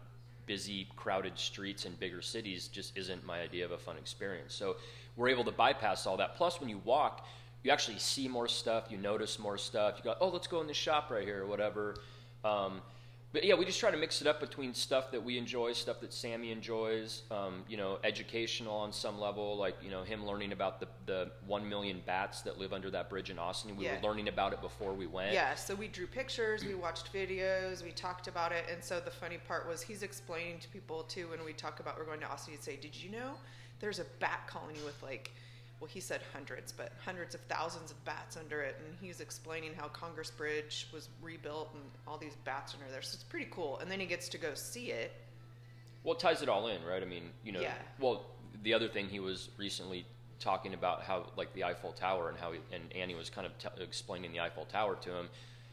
busy, 0.46 0.88
crowded 0.96 1.38
streets 1.38 1.84
in 1.84 1.96
bigger 1.96 2.22
cities 2.22 2.68
just 2.68 2.96
isn't 2.96 3.26
my 3.26 3.40
idea 3.42 3.64
of 3.66 3.72
a 3.72 3.78
fun 3.78 3.98
experience. 3.98 4.54
So 4.54 4.76
we're 5.16 5.28
able 5.28 5.44
to 5.44 5.52
bypass 5.52 6.06
all 6.06 6.16
that. 6.16 6.36
Plus, 6.36 6.58
when 6.58 6.70
you 6.70 6.78
walk, 6.78 7.26
you 7.66 7.72
actually 7.72 7.98
see 7.98 8.28
more 8.28 8.46
stuff, 8.46 8.84
you 8.90 8.96
notice 8.96 9.40
more 9.40 9.58
stuff. 9.58 9.94
You 9.98 10.04
go, 10.04 10.14
oh, 10.20 10.28
let's 10.28 10.46
go 10.46 10.60
in 10.60 10.68
this 10.68 10.76
shop 10.76 11.10
right 11.10 11.24
here 11.24 11.42
or 11.42 11.46
whatever. 11.46 11.96
Um, 12.44 12.80
but 13.32 13.42
yeah, 13.42 13.54
we 13.56 13.64
just 13.64 13.80
try 13.80 13.90
to 13.90 13.96
mix 13.96 14.20
it 14.20 14.28
up 14.28 14.38
between 14.38 14.72
stuff 14.72 15.10
that 15.10 15.22
we 15.22 15.36
enjoy, 15.36 15.72
stuff 15.72 15.98
that 16.00 16.12
Sammy 16.12 16.52
enjoys, 16.52 17.22
um, 17.32 17.64
you 17.68 17.76
know, 17.76 17.98
educational 18.04 18.72
on 18.76 18.92
some 18.92 19.20
level, 19.20 19.56
like, 19.56 19.74
you 19.82 19.90
know, 19.90 20.04
him 20.04 20.24
learning 20.24 20.52
about 20.52 20.78
the, 20.78 20.86
the 21.06 21.32
one 21.44 21.68
million 21.68 22.00
bats 22.06 22.42
that 22.42 22.56
live 22.56 22.72
under 22.72 22.88
that 22.92 23.10
bridge 23.10 23.30
in 23.30 23.38
Austin. 23.38 23.76
We 23.76 23.84
Yeah. 23.86 23.96
were 24.00 24.08
learning 24.08 24.28
about 24.28 24.52
it 24.52 24.62
before 24.62 24.94
we 24.94 25.08
went. 25.08 25.32
Yeah, 25.32 25.56
so 25.56 25.74
we 25.74 25.88
drew 25.88 26.06
pictures, 26.06 26.64
we 26.64 26.76
watched 26.76 27.12
videos, 27.12 27.82
we 27.82 27.90
talked 27.90 28.28
about 28.28 28.52
it, 28.52 28.64
and 28.72 28.82
so 28.82 29.00
the 29.00 29.10
funny 29.10 29.38
part 29.38 29.68
was 29.68 29.82
he's 29.82 30.04
explaining 30.04 30.60
to 30.60 30.68
people 30.68 31.02
too 31.02 31.28
when 31.30 31.44
we 31.44 31.52
talk 31.52 31.80
about 31.80 31.98
we're 31.98 32.04
going 32.06 32.20
to 32.20 32.28
Austin. 32.30 32.52
He'd 32.52 32.62
say, 32.62 32.76
"Did 32.76 32.94
you 32.94 33.10
know 33.10 33.32
there's 33.80 33.98
a 33.98 34.04
bat 34.20 34.46
colony 34.46 34.78
with 34.84 35.02
like, 35.02 35.32
well, 35.80 35.88
he 35.88 36.00
said 36.00 36.20
hundreds, 36.32 36.72
but 36.72 36.92
hundreds 37.04 37.34
of 37.34 37.40
thousands 37.42 37.90
of 37.90 38.04
bats 38.04 38.36
under 38.36 38.62
it?" 38.62 38.76
And 38.86 38.96
he's 39.00 39.20
explaining 39.20 39.74
how 39.74 39.88
Congress 39.88 40.30
Bridge 40.30 40.88
was 40.92 41.08
rebuilt 41.22 41.70
and 41.74 41.82
all 42.06 42.18
these 42.18 42.36
bats 42.44 42.74
under 42.74 42.90
there. 42.90 43.02
So 43.02 43.14
it's 43.14 43.24
pretty 43.24 43.48
cool. 43.50 43.78
And 43.78 43.90
then 43.90 44.00
he 44.00 44.06
gets 44.06 44.28
to 44.30 44.38
go 44.38 44.54
see 44.54 44.90
it. 44.92 45.12
Well, 46.04 46.14
it 46.14 46.20
ties 46.20 46.42
it 46.42 46.48
all 46.48 46.68
in, 46.68 46.84
right? 46.84 47.02
I 47.02 47.06
mean, 47.06 47.30
you 47.42 47.52
know, 47.52 47.60
Yeah. 47.60 47.74
well, 47.98 48.26
the 48.62 48.72
other 48.74 48.88
thing 48.88 49.08
he 49.08 49.20
was 49.20 49.50
recently 49.56 50.06
talking 50.38 50.74
about 50.74 51.02
how, 51.02 51.30
like, 51.36 51.52
the 51.54 51.64
Eiffel 51.64 51.92
Tower 51.92 52.28
and 52.28 52.38
how, 52.38 52.52
he, 52.52 52.60
and 52.70 52.92
Annie 52.92 53.14
was 53.14 53.28
kind 53.30 53.46
of 53.46 53.58
t- 53.58 53.68
explaining 53.82 54.32
the 54.32 54.40
Eiffel 54.40 54.66
Tower 54.66 54.96
to 54.96 55.10
him. 55.14 55.30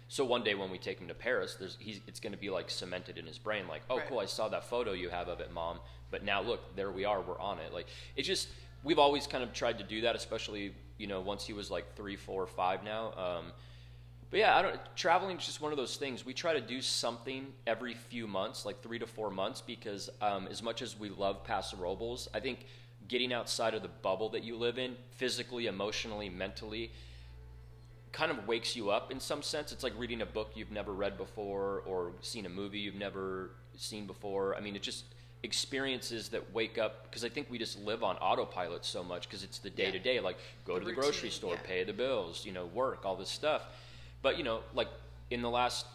So 0.07 0.23
one 0.25 0.43
day 0.43 0.53
when 0.55 0.69
we 0.69 0.77
take 0.77 0.99
him 0.99 1.07
to 1.07 1.13
Paris, 1.13 1.55
there's 1.55 1.75
he's 1.79 1.99
it's 2.07 2.19
going 2.19 2.33
to 2.33 2.37
be 2.39 2.49
like 2.49 2.69
cemented 2.69 3.17
in 3.17 3.25
his 3.25 3.37
brain, 3.37 3.67
like, 3.67 3.81
oh, 3.89 3.97
Right. 3.97 4.07
cool, 4.07 4.19
I 4.19 4.25
saw 4.25 4.47
that 4.49 4.63
photo 4.65 4.91
you 4.93 5.09
have 5.09 5.27
of 5.27 5.39
it, 5.39 5.51
mom. 5.51 5.79
But 6.11 6.23
now 6.23 6.41
look, 6.41 6.75
there 6.75 6.91
we 6.91 7.03
are, 7.05 7.21
we're 7.21 7.39
on 7.39 7.59
it. 7.59 7.73
Like, 7.73 7.87
it 8.15 8.23
just 8.23 8.47
we've 8.83 8.99
always 8.99 9.27
kind 9.27 9.43
of 9.43 9.53
tried 9.53 9.77
to 9.79 9.83
do 9.83 10.01
that, 10.01 10.15
especially 10.15 10.73
you 10.97 11.07
know 11.07 11.21
once 11.21 11.45
he 11.45 11.53
was 11.53 11.71
like 11.71 11.95
three, 11.95 12.15
four, 12.15 12.45
five 12.47 12.83
now. 12.83 13.13
Um, 13.17 13.45
but 14.29 14.39
yeah, 14.39 14.57
I 14.57 14.61
don't. 14.61 14.79
Traveling 14.95 15.37
is 15.37 15.45
just 15.45 15.61
one 15.61 15.71
of 15.71 15.77
those 15.77 15.95
things. 15.95 16.25
We 16.25 16.33
try 16.33 16.53
to 16.53 16.61
do 16.61 16.81
something 16.81 17.53
every 17.67 17.93
few 17.93 18.25
months, 18.27 18.65
like 18.65 18.81
three 18.81 18.99
to 18.99 19.05
four 19.05 19.29
months, 19.29 19.61
because 19.61 20.09
um, 20.21 20.47
as 20.49 20.63
much 20.63 20.81
as 20.81 20.97
we 20.97 21.09
love 21.09 21.43
Paso 21.43 21.77
Robles, 21.77 22.27
I 22.33 22.39
think 22.39 22.65
getting 23.07 23.31
outside 23.31 23.73
of 23.73 23.81
the 23.81 23.89
bubble 23.89 24.29
that 24.29 24.43
you 24.43 24.57
live 24.57 24.79
in, 24.79 24.95
physically, 25.11 25.67
emotionally, 25.67 26.29
mentally, 26.29 26.91
kind 28.11 28.31
of 28.31 28.47
wakes 28.47 28.75
you 28.75 28.89
up 28.89 29.11
in 29.11 29.19
some 29.19 29.43
sense. 29.43 29.71
It's 29.71 29.83
like 29.83 29.93
reading 29.97 30.21
a 30.21 30.25
book 30.25 30.53
you've 30.55 30.71
never 30.71 30.93
read 30.93 31.17
before, 31.17 31.83
or 31.85 32.13
seen 32.21 32.45
a 32.45 32.49
movie 32.49 32.79
you've 32.79 32.95
never 32.95 33.51
seen 33.75 34.07
before. 34.07 34.55
I 34.55 34.61
mean, 34.61 34.75
it 34.75 34.81
just 34.81 35.05
experiences 35.43 36.29
that 36.29 36.53
wake 36.53 36.77
up 36.77 37.03
because 37.03 37.23
I 37.23 37.29
think 37.29 37.49
we 37.49 37.57
just 37.57 37.79
live 37.83 38.01
on 38.03 38.15
autopilot 38.17 38.85
so 38.85 39.03
much 39.03 39.27
because 39.27 39.43
it's 39.43 39.59
the 39.59 39.69
day 39.69 39.91
to 39.91 39.99
day. 39.99 40.19
Like 40.19 40.37
go 40.65 40.75
The 40.75 40.79
to 40.81 40.85
the 40.87 40.93
grocery 40.93 41.29
store, 41.29 41.55
yeah. 41.55 41.67
pay 41.67 41.83
the 41.83 41.93
bills, 41.93 42.45
you 42.45 42.53
know, 42.53 42.65
work, 42.67 43.05
all 43.05 43.15
this 43.15 43.29
stuff. 43.29 43.63
But 44.21 44.37
you 44.37 44.43
know, 44.43 44.61
like 44.73 44.87
in 45.29 45.41
the 45.41 45.49
last 45.49 45.85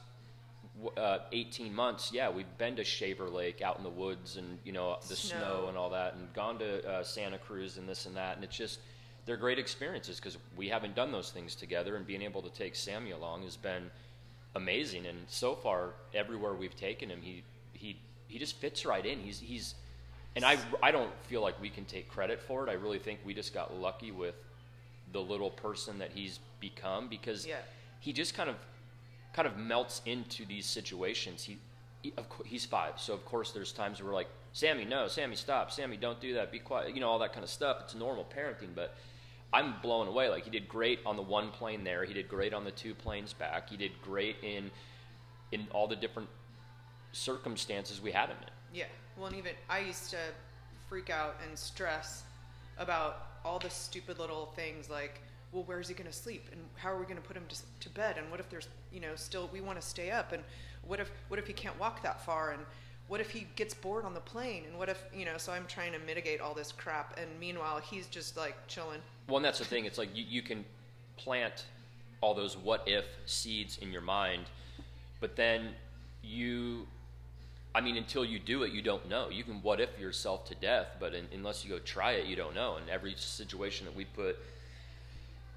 uh, 0.97 1.19
18 1.33 1.75
months, 1.75 2.13
yeah, 2.13 2.31
we've 2.31 2.59
been 2.59 2.77
to 2.77 2.85
Shaver 2.85 3.29
Lake 3.29 3.63
out 3.63 3.79
in 3.79 3.83
the 3.85 3.91
woods 3.91 4.37
and 4.37 4.59
you 4.65 4.73
know 4.73 4.99
the 5.09 5.17
snow, 5.17 5.39
Snow. 5.39 5.67
and 5.69 5.79
all 5.79 5.91
that, 5.91 6.15
and 6.15 6.33
gone 6.35 6.59
to 6.59 6.87
uh, 6.89 7.03
Santa 7.03 7.39
Cruz 7.39 7.79
and 7.79 7.89
this 7.89 8.07
and 8.07 8.17
that, 8.17 8.37
and 8.37 8.45
it's 8.45 8.57
just 8.57 8.81
they're 9.25 9.37
great 9.37 9.59
experiences 9.59 10.17
because 10.21 10.39
we 10.57 10.69
haven't 10.69 10.95
done 10.95 11.11
those 11.11 11.31
things 11.31 11.55
together, 11.55 11.97
and 11.97 12.07
being 12.07 12.23
able 12.23 12.43
to 12.43 12.51
take 12.51 12.77
Sammy 12.77 13.11
along 13.13 13.43
has 13.43 13.57
been 13.57 13.91
amazing. 14.55 15.07
And 15.07 15.19
so 15.27 15.55
far, 15.55 15.95
everywhere 16.15 16.55
we've 16.55 16.77
taken 16.77 17.11
him, 17.11 17.21
he 17.23 17.43
he 18.29 18.39
just 18.39 18.57
fits 18.57 18.85
right 18.87 19.05
in. 19.05 19.19
He's 19.21 19.41
he's 19.41 19.75
and 20.37 20.45
I 20.45 20.59
I 20.83 20.91
don't 20.91 21.11
feel 21.29 21.43
like 21.43 21.61
we 21.61 21.69
can 21.71 21.85
take 21.85 22.09
credit 22.09 22.41
for 22.41 22.67
it. 22.67 22.71
I 22.71 22.75
really 22.75 22.99
think 22.99 23.21
we 23.25 23.35
just 23.35 23.53
got 23.53 23.75
lucky 23.75 24.13
with 24.13 24.35
the 25.13 25.21
little 25.21 25.51
person 25.51 25.99
that 25.99 26.13
he's 26.13 26.39
become 26.61 27.09
because 27.09 27.47
Yeah. 27.47 27.57
he 28.01 28.13
just 28.13 28.35
kind 28.35 28.51
of 28.51 28.57
kind 29.33 29.49
of 29.49 29.57
melts 29.57 30.03
into 30.07 30.45
these 30.45 30.67
situations. 30.67 31.45
He, 31.45 31.59
he 32.03 32.13
of 32.17 32.29
course 32.29 32.49
he's 32.49 32.65
five, 32.65 33.01
so 33.01 33.15
of 33.15 33.25
course 33.25 33.53
there's 33.53 33.73
times 33.73 34.01
where 34.01 34.09
we're 34.11 34.15
like, 34.15 34.29
Sammy, 34.53 34.85
no, 34.85 35.09
Sammy, 35.09 35.37
stop, 35.37 35.71
Sammy, 35.71 35.97
don't 35.97 36.21
do 36.21 36.35
that, 36.35 36.51
be 36.53 36.59
quiet, 36.59 36.95
you 36.95 37.01
know, 37.01 37.09
all 37.09 37.19
that 37.21 37.33
kind 37.33 37.45
of 37.45 37.51
stuff. 37.51 37.79
It's 37.85 37.95
normal 37.95 38.25
parenting, 38.37 38.75
but 38.75 38.95
I'm 39.53 39.75
blown 39.81 40.09
away. 40.09 40.29
Like 40.29 40.45
he 40.45 40.51
did 40.51 40.69
great 40.69 41.01
on 41.07 41.17
the 41.17 41.23
one 41.23 41.51
plane 41.51 41.85
there, 41.85 42.05
he 42.05 42.13
did 42.13 42.29
great 42.29 42.53
on 42.53 42.65
the 42.65 42.71
two 42.71 42.95
planes 42.95 43.33
back, 43.33 43.71
he 43.71 43.77
did 43.77 43.93
great 44.03 44.37
in 44.43 44.71
in 45.53 45.67
all 45.73 45.87
the 45.89 45.97
different 45.97 46.29
circumstances 47.13 48.01
we 48.01 48.13
had 48.13 48.29
him 48.29 48.37
in. 48.43 48.79
Yeah. 48.79 48.85
Well, 49.17 49.27
and 49.27 49.37
even 49.37 49.53
I 49.69 49.81
used 49.81 50.11
to 50.11 50.19
freak 50.89 51.11
out 51.11 51.37
and 51.47 51.59
stress 51.59 52.23
about 52.79 53.27
all 53.45 53.59
the 53.59 53.71
stupid 53.71 54.19
little 54.19 54.47
things 54.57 54.89
like, 54.89 55.21
well, 55.53 55.65
where's 55.67 55.89
he 55.89 55.95
going 55.95 56.11
to 56.11 56.17
sleep, 56.17 56.47
and 56.53 56.61
how 56.77 56.91
are 56.93 56.99
we 56.99 57.05
going 57.05 57.17
to 57.17 57.23
put 57.23 57.37
him 57.37 57.45
to, 57.49 57.57
to 57.81 57.89
bed, 57.95 58.17
and 58.19 58.31
what 58.31 58.39
if 58.39 58.51
there's, 58.51 58.69
you 58.93 59.01
know, 59.01 59.15
still 59.15 59.49
we 59.53 59.61
want 59.61 59.81
to 59.81 59.87
stay 59.87 60.11
up, 60.11 60.33
and 60.33 60.43
what 60.87 61.01
if 61.01 61.11
what 61.29 61.39
if 61.39 61.47
he 61.47 61.53
can't 61.53 61.79
walk 61.81 62.03
that 62.03 62.25
far, 62.25 62.53
and 62.53 62.63
what 63.09 63.21
if 63.21 63.31
he 63.31 63.47
gets 63.57 63.73
bored 63.73 64.05
on 64.05 64.13
the 64.13 64.21
plane, 64.21 64.65
and 64.69 64.79
what 64.79 64.91
if 64.91 65.03
you 65.15 65.25
know? 65.25 65.39
So 65.39 65.53
I'm 65.53 65.65
trying 65.67 65.93
to 65.93 65.99
mitigate 66.01 66.43
all 66.43 66.53
this 66.53 66.71
crap, 66.71 67.19
and 67.19 67.29
meanwhile 67.41 67.79
he's 67.79 68.07
just 68.07 68.37
like 68.37 68.55
chilling. 68.69 69.01
Well, 69.27 69.37
and 69.37 69.45
that's 69.45 69.59
the 69.59 69.65
thing. 69.65 69.87
It's 69.87 69.99
like 69.99 70.15
you, 70.15 70.25
you 70.29 70.43
can 70.43 70.65
plant 71.17 71.65
all 72.21 72.35
those 72.35 72.57
what 72.57 72.83
if 72.87 73.07
seeds 73.25 73.79
in 73.79 73.91
your 73.91 74.03
mind, 74.03 74.45
but 75.21 75.35
then 75.35 75.71
you, 76.23 76.87
I 77.75 77.81
mean, 77.81 77.97
until 77.97 78.25
you 78.25 78.39
do 78.39 78.63
it, 78.63 78.73
you 78.73 78.83
don't 78.83 79.09
know. 79.09 79.29
You 79.31 79.45
can 79.45 79.63
what 79.63 79.81
if 79.81 79.99
yourself 79.99 80.47
to 80.47 80.55
death, 80.55 80.87
but 80.99 81.15
in, 81.15 81.27
unless 81.33 81.65
you 81.65 81.71
go 81.71 81.79
try 81.79 82.13
it, 82.13 82.27
you 82.27 82.37
don't 82.37 82.55
know. 82.55 82.77
And 82.77 82.89
every 82.89 83.15
situation 83.17 83.87
that 83.87 83.95
we 83.95 84.05
put 84.05 84.39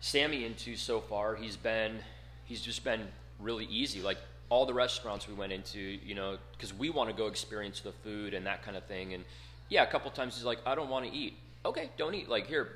Sammy 0.01 0.45
into 0.45 0.75
so 0.75 0.99
far, 0.99 1.35
he's 1.35 1.55
been, 1.55 1.99
he's 2.45 2.61
just 2.61 2.83
been 2.83 3.07
really 3.39 3.65
easy. 3.65 4.01
Like 4.01 4.17
all 4.49 4.65
the 4.65 4.73
restaurants 4.73 5.27
we 5.27 5.33
went 5.33 5.53
into, 5.53 5.79
you 5.79 6.13
know, 6.13 6.37
because 6.51 6.73
we 6.73 6.89
want 6.89 7.09
to 7.09 7.15
go 7.15 7.27
experience 7.27 7.79
the 7.79 7.93
food 8.03 8.33
and 8.33 8.45
that 8.45 8.63
kind 8.63 8.75
of 8.75 8.83
thing. 8.85 9.13
And 9.13 9.23
yeah, 9.69 9.83
a 9.83 9.87
couple 9.87 10.11
times 10.11 10.35
he's 10.35 10.43
like, 10.43 10.59
I 10.65 10.75
don't 10.75 10.89
want 10.89 11.05
to 11.05 11.11
eat. 11.11 11.35
Okay, 11.65 11.89
don't 11.97 12.13
eat. 12.13 12.27
Like 12.27 12.47
here, 12.47 12.69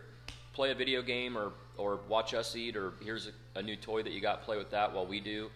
play 0.54 0.72
a 0.72 0.76
video 0.76 1.02
game 1.02 1.38
or 1.38 1.52
or 1.78 2.00
watch 2.08 2.34
us 2.34 2.56
eat 2.56 2.78
or 2.78 2.94
here's 3.04 3.28
a, 3.28 3.60
a 3.60 3.62
new 3.62 3.76
toy 3.76 4.02
that 4.02 4.14
you 4.14 4.22
got 4.22 4.44
play 4.44 4.58
with 4.58 4.72
that 4.72 4.94
while 4.94 5.06
we 5.06 5.20
do 5.20 5.50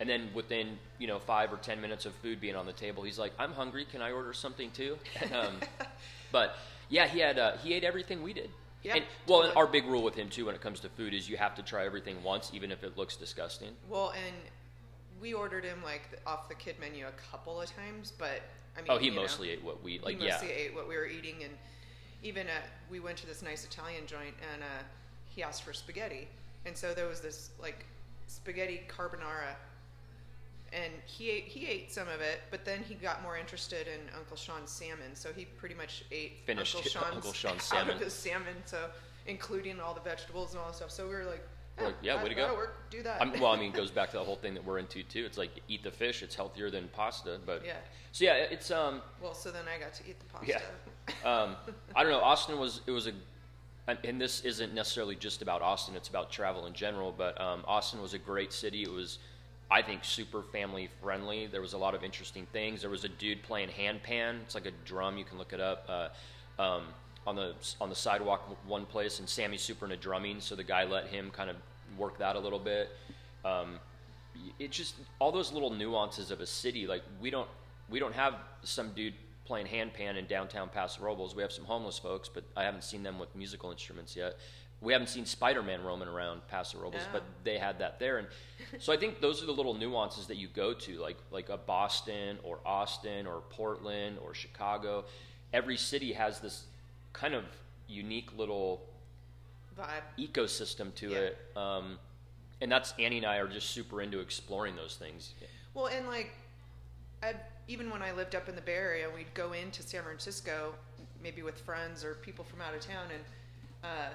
and 0.00 0.08
then 0.08 0.28
within 0.34 0.78
you 0.98 1.06
know 1.06 1.18
five 1.18 1.52
or 1.52 1.58
ten 1.58 1.80
minutes 1.80 2.06
of 2.06 2.14
food 2.16 2.40
being 2.40 2.56
on 2.56 2.66
the 2.66 2.72
table 2.72 3.02
he's 3.02 3.18
like 3.18 3.32
i'm 3.38 3.52
hungry. 3.52 3.84
Can 3.84 4.02
i 4.02 4.10
order 4.10 4.32
something 4.32 4.70
too? 4.72 4.96
Um, 5.32 5.60
but 6.32 6.56
yeah 6.88 7.06
he 7.06 7.20
had 7.20 7.38
uh, 7.38 7.56
he 7.58 7.74
ate 7.74 7.84
everything 7.84 8.22
we 8.22 8.32
did. 8.32 8.50
Yeah, 8.82 8.96
and, 8.96 9.04
well 9.26 9.42
and 9.42 9.56
our 9.56 9.66
big 9.66 9.84
rule 9.84 10.02
with 10.02 10.14
him 10.14 10.28
too 10.30 10.46
when 10.46 10.54
it 10.54 10.60
comes 10.62 10.80
to 10.80 10.88
food 10.88 11.12
is 11.12 11.28
you 11.28 11.36
have 11.36 11.54
to 11.56 11.62
try 11.62 11.84
everything 11.84 12.22
once 12.22 12.50
even 12.54 12.72
if 12.72 12.82
it 12.82 12.96
looks 12.96 13.14
disgusting. 13.14 13.70
Well, 13.88 14.12
and 14.16 14.34
we 15.20 15.34
ordered 15.34 15.64
him 15.64 15.82
like 15.84 16.02
off 16.26 16.48
the 16.48 16.54
kid 16.54 16.76
menu 16.80 17.06
a 17.06 17.30
couple 17.30 17.60
of 17.60 17.68
times, 17.76 18.12
but 18.18 18.40
I 18.76 18.80
mean, 18.80 18.86
Oh, 18.88 18.98
he 18.98 19.06
you 19.06 19.10
know, 19.12 19.20
mostly 19.20 19.50
ate 19.50 19.62
what 19.62 19.82
we 19.82 19.98
like. 19.98 20.18
he 20.18 20.24
yeah, 20.24 20.32
mostly 20.32 20.50
ate 20.50 20.74
what 20.74 20.88
we 20.88 20.96
were 20.96 21.06
eating, 21.06 21.36
and 21.44 21.52
even 22.22 22.46
at 22.46 22.64
we 22.90 23.00
went 23.00 23.18
to 23.18 23.26
this 23.26 23.42
nice 23.42 23.64
Italian 23.64 24.06
joint, 24.06 24.34
and 24.52 24.62
uh, 24.62 24.82
he 25.26 25.42
asked 25.42 25.62
for 25.62 25.74
spaghetti, 25.74 26.26
and 26.64 26.74
so 26.76 26.94
there 26.94 27.06
was 27.06 27.20
this 27.20 27.50
like 27.60 27.84
spaghetti 28.28 28.80
carbonara, 28.88 29.56
and 30.72 30.92
he 31.06 31.30
ate 31.30 31.44
he 31.44 31.66
ate 31.66 31.92
some 31.92 32.08
of 32.08 32.20
it, 32.20 32.40
but 32.50 32.64
then 32.64 32.82
he 32.88 32.94
got 32.94 33.22
more 33.22 33.36
interested 33.36 33.86
in 33.88 34.00
Uncle 34.16 34.36
Sean's 34.36 34.70
salmon, 34.70 35.14
so 35.14 35.30
he 35.34 35.44
pretty 35.44 35.74
much 35.74 36.04
ate 36.12 36.38
Finished 36.46 36.76
Uncle 36.76 36.90
Sean's, 36.90 37.14
Uncle 37.16 37.32
Sean's 37.42 37.54
out 37.56 37.62
salmon. 37.62 37.96
of 37.96 38.00
his 38.02 38.12
salmon, 38.12 38.54
so 38.64 38.78
including 39.26 39.80
all 39.80 39.94
the 39.94 40.00
vegetables 40.00 40.52
and 40.52 40.60
all 40.60 40.68
that 40.68 40.76
stuff. 40.76 40.90
So 40.90 41.06
we 41.08 41.14
were 41.14 41.24
like, 41.24 41.46
We're 41.78 41.86
like, 41.86 41.96
yeah, 42.02 42.22
way 42.22 42.28
to 42.28 42.34
go. 42.34 42.54
work. 42.54 42.90
Do 42.90 43.02
that. 43.02 43.20
I'm, 43.20 43.32
well, 43.40 43.52
I 43.52 43.56
mean, 43.56 43.70
it 43.72 43.76
goes 43.76 43.90
back 43.98 44.10
to 44.12 44.18
the 44.18 44.24
whole 44.24 44.36
thing 44.36 44.54
that 44.54 44.64
we're 44.64 44.78
into 44.78 45.02
too. 45.02 45.24
It's 45.24 45.38
like 45.38 45.50
eat 45.68 45.82
the 45.82 45.90
fish; 45.90 46.22
it's 46.22 46.34
healthier 46.34 46.70
than 46.70 46.88
pasta. 46.92 47.38
But 47.44 47.64
Yeah. 47.64 47.74
so 48.12 48.24
yeah, 48.24 48.34
it's 48.34 48.70
um, 48.70 49.02
well, 49.22 49.34
so 49.34 49.50
then 49.50 49.64
I 49.74 49.78
got 49.78 49.92
to 49.94 50.02
eat 50.08 50.18
the 50.20 50.26
pasta. 50.26 50.46
Yeah. 50.46 51.24
um, 51.42 51.56
I 51.96 52.02
don't 52.02 52.12
know. 52.12 52.20
Austin 52.20 52.58
was 52.58 52.80
it 52.86 52.92
was 52.92 53.06
a, 53.08 53.12
and, 53.88 53.98
and 54.04 54.20
this 54.20 54.42
isn't 54.44 54.72
necessarily 54.72 55.16
just 55.16 55.42
about 55.42 55.62
Austin. 55.62 55.96
It's 55.96 56.08
about 56.08 56.30
travel 56.30 56.66
in 56.66 56.74
general. 56.74 57.12
But 57.16 57.40
um, 57.40 57.64
Austin 57.66 58.00
was 58.00 58.14
a 58.14 58.18
great 58.18 58.52
city. 58.52 58.82
It 58.82 58.90
was, 58.92 59.18
I 59.70 59.82
think, 59.82 60.04
super 60.04 60.42
family 60.42 60.88
friendly. 61.00 61.46
There 61.46 61.60
was 61.60 61.74
a 61.74 61.78
lot 61.78 61.94
of 61.94 62.02
interesting 62.02 62.46
things. 62.52 62.80
There 62.80 62.90
was 62.90 63.04
a 63.04 63.08
dude 63.08 63.42
playing 63.42 63.68
handpan. 63.68 64.42
It's 64.42 64.54
like 64.54 64.66
a 64.66 64.72
drum. 64.84 65.16
You 65.16 65.24
can 65.24 65.38
look 65.38 65.52
it 65.52 65.60
up. 65.60 65.86
Uh, 65.88 66.08
um, 66.60 66.82
on 67.26 67.36
the 67.36 67.54
on 67.80 67.88
the 67.88 67.94
sidewalk 67.94 68.56
one 68.66 68.86
place, 68.86 69.18
and 69.18 69.28
Sammy's 69.28 69.62
super 69.62 69.84
into 69.84 69.96
drumming, 69.96 70.40
so 70.40 70.54
the 70.54 70.64
guy 70.64 70.84
let 70.84 71.06
him 71.06 71.30
kind 71.30 71.50
of 71.50 71.56
work 71.98 72.18
that 72.18 72.36
a 72.36 72.38
little 72.38 72.58
bit. 72.58 72.90
Um, 73.44 73.78
it 74.58 74.70
just 74.70 74.94
all 75.18 75.32
those 75.32 75.52
little 75.52 75.70
nuances 75.70 76.30
of 76.30 76.40
a 76.40 76.46
city. 76.46 76.86
Like 76.86 77.02
we 77.20 77.30
don't 77.30 77.48
we 77.88 77.98
don't 77.98 78.14
have 78.14 78.34
some 78.62 78.92
dude 78.92 79.14
playing 79.44 79.66
handpan 79.66 80.16
in 80.16 80.26
downtown 80.26 80.68
Paso 80.68 81.02
Robles. 81.02 81.34
We 81.34 81.42
have 81.42 81.52
some 81.52 81.64
homeless 81.64 81.98
folks, 81.98 82.28
but 82.28 82.44
I 82.56 82.62
haven't 82.62 82.84
seen 82.84 83.02
them 83.02 83.18
with 83.18 83.34
musical 83.34 83.70
instruments 83.70 84.16
yet. 84.16 84.36
We 84.82 84.92
haven't 84.94 85.08
seen 85.08 85.26
Spider 85.26 85.62
Man 85.62 85.82
roaming 85.84 86.08
around 86.08 86.46
Paso 86.48 86.78
Robles, 86.78 87.02
No. 87.02 87.08
but 87.12 87.22
they 87.44 87.58
had 87.58 87.78
that 87.80 87.98
there. 87.98 88.16
And 88.18 88.28
so 88.78 88.92
I 88.92 88.96
think 88.96 89.20
those 89.20 89.42
are 89.42 89.46
the 89.46 89.52
little 89.52 89.74
nuances 89.74 90.26
that 90.28 90.36
you 90.36 90.48
go 90.48 90.72
to, 90.72 90.98
like 90.98 91.18
like 91.30 91.48
a 91.50 91.58
Boston 91.58 92.38
or 92.42 92.60
Austin 92.64 93.26
or 93.26 93.42
Portland 93.50 94.18
or 94.24 94.32
Chicago. 94.34 95.04
Every 95.52 95.76
city 95.76 96.12
has 96.14 96.40
this 96.40 96.64
kind 97.12 97.34
of 97.34 97.44
unique 97.88 98.30
little 98.38 98.86
Vibe. 99.78 100.02
ecosystem 100.18 100.94
to 100.94 101.10
Yeah. 101.10 101.18
it. 101.18 101.38
Um, 101.56 101.98
and 102.62 102.70
that's 102.72 102.94
Annie 102.98 103.18
and 103.18 103.26
I 103.26 103.36
are 103.36 103.48
just 103.48 103.70
super 103.70 104.00
into 104.00 104.20
exploring 104.20 104.76
those 104.76 104.96
things. 104.96 105.34
Well, 105.74 105.86
and 105.86 106.06
like, 106.06 106.32
I 107.22 107.34
even 107.68 107.90
when 107.90 108.00
I 108.02 108.12
lived 108.12 108.34
up 108.34 108.48
in 108.48 108.54
the 108.54 108.60
Bay 108.62 108.74
Area, 108.74 109.08
we'd 109.14 109.32
go 109.34 109.52
into 109.52 109.82
San 109.82 110.02
Francisco, 110.02 110.74
maybe 111.22 111.42
with 111.42 111.58
friends 111.60 112.02
or 112.04 112.14
people 112.14 112.44
from 112.44 112.60
out 112.62 112.74
of 112.74 112.80
town, 112.80 113.06
and 113.12 113.24
uh, 113.84 114.14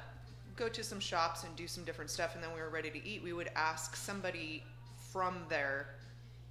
go 0.56 0.70
to 0.70 0.84
some 0.84 1.00
shops 1.00 1.44
and 1.44 1.56
do 1.56 1.68
some 1.68 1.84
different 1.84 2.10
stuff. 2.10 2.36
And 2.36 2.44
then 2.44 2.54
we 2.54 2.62
were 2.62 2.70
ready 2.70 2.90
to 2.90 3.08
eat. 3.08 3.22
We 3.24 3.34
would 3.34 3.50
ask 3.56 3.96
somebody 3.96 4.64
from 5.12 5.46
there, 5.50 5.96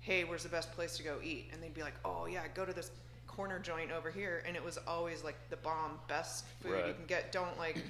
"Hey, 0.01 0.25
where's 0.25 0.43
the 0.43 0.49
best 0.49 0.73
place 0.73 0.97
to 0.97 1.03
go 1.03 1.21
eat?" 1.23 1.49
And 1.53 1.63
they'd 1.63 1.75
be 1.75 1.83
like, 1.83 1.95
"Oh 2.05 2.27
yeah, 2.27 2.47
go 2.49 2.65
to 2.65 2.73
this 2.73 2.91
corner 3.27 3.59
joint 3.59 3.91
over 3.91 4.11
here." 4.11 4.43
And 4.47 4.57
it 4.57 4.65
was 4.65 4.79
always 4.87 5.25
like 5.25 5.37
the 5.51 5.57
bomb, 5.57 5.99
best 6.09 6.45
food 6.63 6.87
you 6.87 6.95
can 6.95 7.07
get. 7.07 7.33
Don't 7.33 7.59
like. 7.59 7.83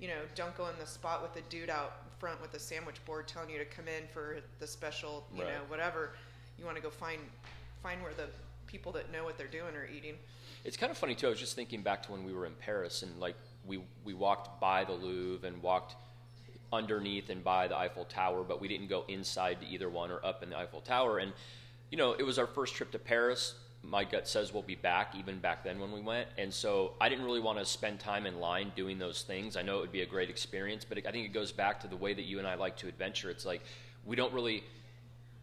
You 0.00 0.08
know, 0.08 0.20
don't 0.34 0.54
go 0.56 0.66
in 0.68 0.76
the 0.78 0.86
spot 0.86 1.22
with 1.22 1.34
the 1.34 1.40
dude 1.42 1.70
out 1.70 2.02
front 2.18 2.40
with 2.42 2.50
the 2.52 2.58
sandwich 2.58 3.02
board 3.06 3.28
telling 3.28 3.48
you 3.48 3.58
to 3.58 3.64
come 3.64 3.86
in 3.86 4.06
for 4.08 4.40
the 4.58 4.66
special, 4.66 5.26
you 5.34 5.42
Right. 5.42 5.54
know, 5.54 5.60
whatever. 5.68 6.14
You 6.58 6.64
want 6.64 6.76
to 6.76 6.82
go 6.82 6.90
find 6.90 7.20
find 7.82 8.02
where 8.02 8.12
the 8.12 8.28
people 8.66 8.90
that 8.92 9.10
know 9.12 9.24
what 9.24 9.38
they're 9.38 9.46
doing 9.46 9.74
are 9.76 9.86
eating. 9.86 10.18
It's 10.64 10.76
kind 10.76 10.90
of 10.90 10.98
funny 10.98 11.14
too. 11.14 11.28
I 11.28 11.30
was 11.30 11.38
just 11.38 11.54
thinking 11.54 11.82
back 11.82 12.02
to 12.04 12.12
when 12.12 12.24
we 12.24 12.32
were 12.32 12.44
in 12.44 12.54
Paris 12.56 13.02
and 13.02 13.18
like 13.20 13.36
we 13.66 13.80
we 14.04 14.14
walked 14.14 14.60
by 14.60 14.84
the 14.84 14.92
Louvre 14.92 15.46
and 15.46 15.62
walked 15.62 15.96
underneath 16.72 17.30
and 17.30 17.42
by 17.44 17.68
the 17.68 17.76
Eiffel 17.76 18.04
Tower, 18.04 18.42
but 18.42 18.60
we 18.60 18.68
didn't 18.68 18.88
go 18.88 19.04
inside 19.08 19.60
to 19.60 19.66
either 19.66 19.88
one 19.88 20.10
or 20.10 20.24
up 20.24 20.42
in 20.42 20.50
the 20.50 20.58
Eiffel 20.58 20.80
Tower. 20.80 21.18
And 21.18 21.32
you 21.90 21.98
know, 21.98 22.12
it 22.12 22.22
was 22.22 22.38
our 22.38 22.46
first 22.46 22.74
trip 22.74 22.90
to 22.92 22.98
Paris. 22.98 23.54
My 23.82 24.02
gut 24.02 24.26
says 24.26 24.52
we'll 24.52 24.62
be 24.62 24.74
back, 24.74 25.14
even 25.14 25.38
back 25.38 25.62
then 25.62 25.78
when 25.78 25.92
we 25.92 26.00
went. 26.00 26.28
And 26.38 26.52
so 26.52 26.94
I 27.00 27.08
didn't 27.10 27.24
really 27.26 27.40
want 27.40 27.58
to 27.58 27.66
spend 27.66 28.00
time 28.00 28.24
in 28.24 28.40
line 28.40 28.72
doing 28.74 28.98
those 28.98 29.22
things. 29.22 29.56
I 29.56 29.62
know 29.62 29.76
it 29.76 29.80
would 29.82 29.92
be 29.92 30.00
a 30.00 30.06
great 30.06 30.30
experience, 30.30 30.84
but 30.84 30.98
I 30.98 31.10
think 31.10 31.26
it 31.26 31.34
goes 31.34 31.52
back 31.52 31.80
to 31.80 31.86
the 31.86 31.96
way 31.96 32.14
that 32.14 32.24
you 32.24 32.38
and 32.38 32.48
I 32.48 32.54
like 32.54 32.76
to 32.78 32.88
adventure. 32.88 33.30
It's 33.30 33.44
like 33.44 33.62
we 34.06 34.16
don't 34.16 34.32
really 34.32 34.64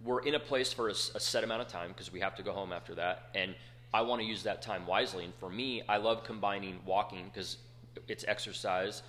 we're 0.03 0.21
in 0.21 0.35
a 0.35 0.39
place 0.39 0.73
for 0.73 0.89
a 0.89 0.93
set 0.93 1.43
amount 1.43 1.61
of 1.61 1.67
time 1.67 1.89
because 1.89 2.11
we 2.11 2.19
have 2.19 2.35
to 2.35 2.43
go 2.43 2.51
home 2.51 2.73
after 2.73 2.95
that 2.95 3.29
and 3.35 3.53
i 3.93 4.01
want 4.01 4.21
to 4.21 4.27
use 4.27 4.43
that 4.43 4.61
time 4.61 4.85
wisely 4.87 5.25
and 5.25 5.33
for 5.35 5.49
me 5.49 5.83
i 5.87 5.97
love 5.97 6.23
combining 6.23 6.79
walking 6.85 7.29
because 7.31 7.57
it's 8.07 8.25
exercise 8.27 9.03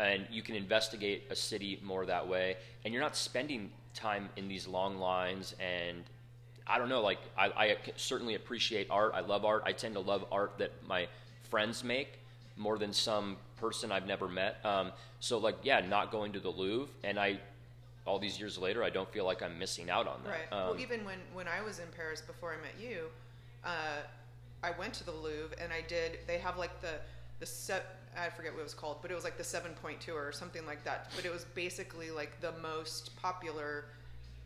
and 0.00 0.26
you 0.30 0.42
can 0.42 0.56
investigate 0.56 1.24
a 1.30 1.36
city 1.36 1.80
more 1.82 2.04
that 2.06 2.26
way 2.26 2.56
and 2.84 2.92
you're 2.92 3.02
not 3.02 3.16
spending 3.16 3.70
time 3.94 4.28
in 4.36 4.48
these 4.48 4.66
long 4.66 4.98
lines 4.98 5.54
and 5.60 6.02
i 6.66 6.78
don't 6.78 6.88
know 6.88 7.00
like 7.00 7.18
I, 7.38 7.46
I 7.46 7.76
certainly 7.96 8.34
appreciate 8.34 8.88
art 8.90 9.12
i 9.14 9.20
love 9.20 9.44
art 9.44 9.62
i 9.66 9.72
tend 9.72 9.94
to 9.94 10.00
love 10.00 10.24
art 10.32 10.58
that 10.58 10.72
my 10.86 11.06
friends 11.50 11.84
make 11.84 12.18
more 12.56 12.78
than 12.78 12.92
some 12.92 13.36
person 13.56 13.92
i've 13.92 14.06
never 14.06 14.28
met 14.28 14.64
um, 14.64 14.90
so 15.20 15.38
like 15.38 15.56
yeah 15.62 15.80
not 15.80 16.10
going 16.10 16.32
to 16.32 16.40
the 16.40 16.50
louvre 16.50 16.88
and 17.04 17.18
i 17.18 17.38
all 18.06 18.18
these 18.18 18.38
years 18.38 18.58
later, 18.58 18.84
I 18.84 18.90
don't 18.90 19.10
feel 19.10 19.24
like 19.24 19.42
I'm 19.42 19.58
missing 19.58 19.90
out 19.90 20.06
on 20.06 20.20
that. 20.24 20.30
Right. 20.30 20.52
Um, 20.52 20.70
well, 20.70 20.80
even 20.80 21.04
when 21.04 21.18
when 21.32 21.48
I 21.48 21.62
was 21.62 21.78
in 21.78 21.88
Paris 21.96 22.20
before 22.20 22.52
I 22.52 22.56
met 22.56 22.74
you, 22.80 23.06
uh, 23.64 24.02
I 24.62 24.72
went 24.78 24.94
to 24.94 25.04
the 25.04 25.12
Louvre 25.12 25.56
and 25.60 25.72
I 25.72 25.80
did. 25.82 26.18
They 26.26 26.38
have 26.38 26.56
like 26.56 26.80
the 26.80 27.00
the 27.40 27.46
set. 27.46 28.00
I 28.16 28.28
forget 28.30 28.52
what 28.52 28.60
it 28.60 28.64
was 28.64 28.74
called, 28.74 28.98
but 29.02 29.10
it 29.10 29.14
was 29.14 29.24
like 29.24 29.36
the 29.36 29.44
seven 29.44 29.72
point 29.82 30.00
tour 30.00 30.24
or 30.26 30.32
something 30.32 30.64
like 30.66 30.84
that. 30.84 31.10
But 31.16 31.24
it 31.24 31.32
was 31.32 31.44
basically 31.54 32.10
like 32.10 32.40
the 32.40 32.52
most 32.62 33.16
popular, 33.20 33.86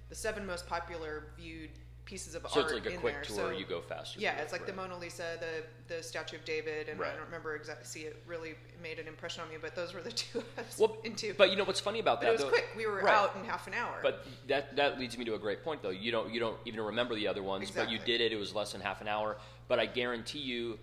the 0.08 0.14
seven 0.14 0.46
most 0.46 0.66
popular 0.66 1.24
viewed 1.36 1.70
pieces 2.06 2.34
of 2.34 2.40
so 2.48 2.62
art 2.62 2.70
So 2.70 2.76
it's 2.78 2.86
like 2.86 2.94
a 2.94 2.96
quick 2.96 3.14
there. 3.16 3.22
tour. 3.24 3.36
So, 3.36 3.50
you 3.50 3.66
go 3.66 3.82
faster. 3.82 4.18
Yeah, 4.18 4.36
it's 4.38 4.54
it, 4.54 4.56
like 4.56 4.66
the. 4.66 4.72
Mona 4.72 4.96
Lisa, 4.96 5.36
the 5.38 5.94
the 5.94 6.02
Statue 6.02 6.36
of 6.36 6.44
David, 6.46 6.88
and 6.88 6.98
Right. 6.98 7.10
I 7.12 7.16
don't 7.16 7.26
remember 7.26 7.54
exactly. 7.56 7.84
See, 7.84 8.00
it 8.06 8.22
really 8.26 8.54
made 8.82 8.98
an 8.98 9.06
impression 9.06 9.42
on 9.42 9.50
me. 9.50 9.56
But 9.60 9.76
those 9.76 9.92
were 9.92 10.00
the 10.00 10.12
two 10.22 10.42
I 10.56 10.62
was 10.62 10.78
Well, 10.78 10.96
into. 11.04 11.34
But 11.36 11.50
you 11.50 11.56
know 11.56 11.64
what's 11.64 11.80
funny 11.80 11.98
about 12.00 12.20
But 12.22 12.28
that? 12.28 12.28
it 12.30 12.32
was 12.36 12.40
though? 12.44 12.48
quick. 12.48 12.68
We 12.74 12.86
were 12.86 13.02
Right. 13.02 13.12
out 13.14 13.36
in 13.36 13.44
half 13.44 13.66
an 13.66 13.74
hour. 13.74 13.98
But 14.02 14.24
that 14.46 14.74
that 14.76 14.98
leads 14.98 15.18
me 15.18 15.26
to 15.26 15.34
a 15.34 15.38
great 15.38 15.62
point, 15.62 15.82
though. 15.82 15.90
You 15.90 16.10
don't 16.10 16.32
you 16.32 16.40
don't 16.40 16.56
even 16.64 16.80
remember 16.80 17.14
the 17.14 17.28
other 17.28 17.42
ones, 17.42 17.70
but 17.70 17.90
you 17.90 17.98
did 17.98 18.22
it. 18.22 18.32
It 18.32 18.36
was 18.38 18.54
less 18.54 18.72
than 18.72 18.80
half 18.80 19.02
an 19.02 19.08
hour. 19.08 19.36
But 19.68 19.78
I 19.78 19.84
guarantee 19.84 20.38
you, 20.38 20.78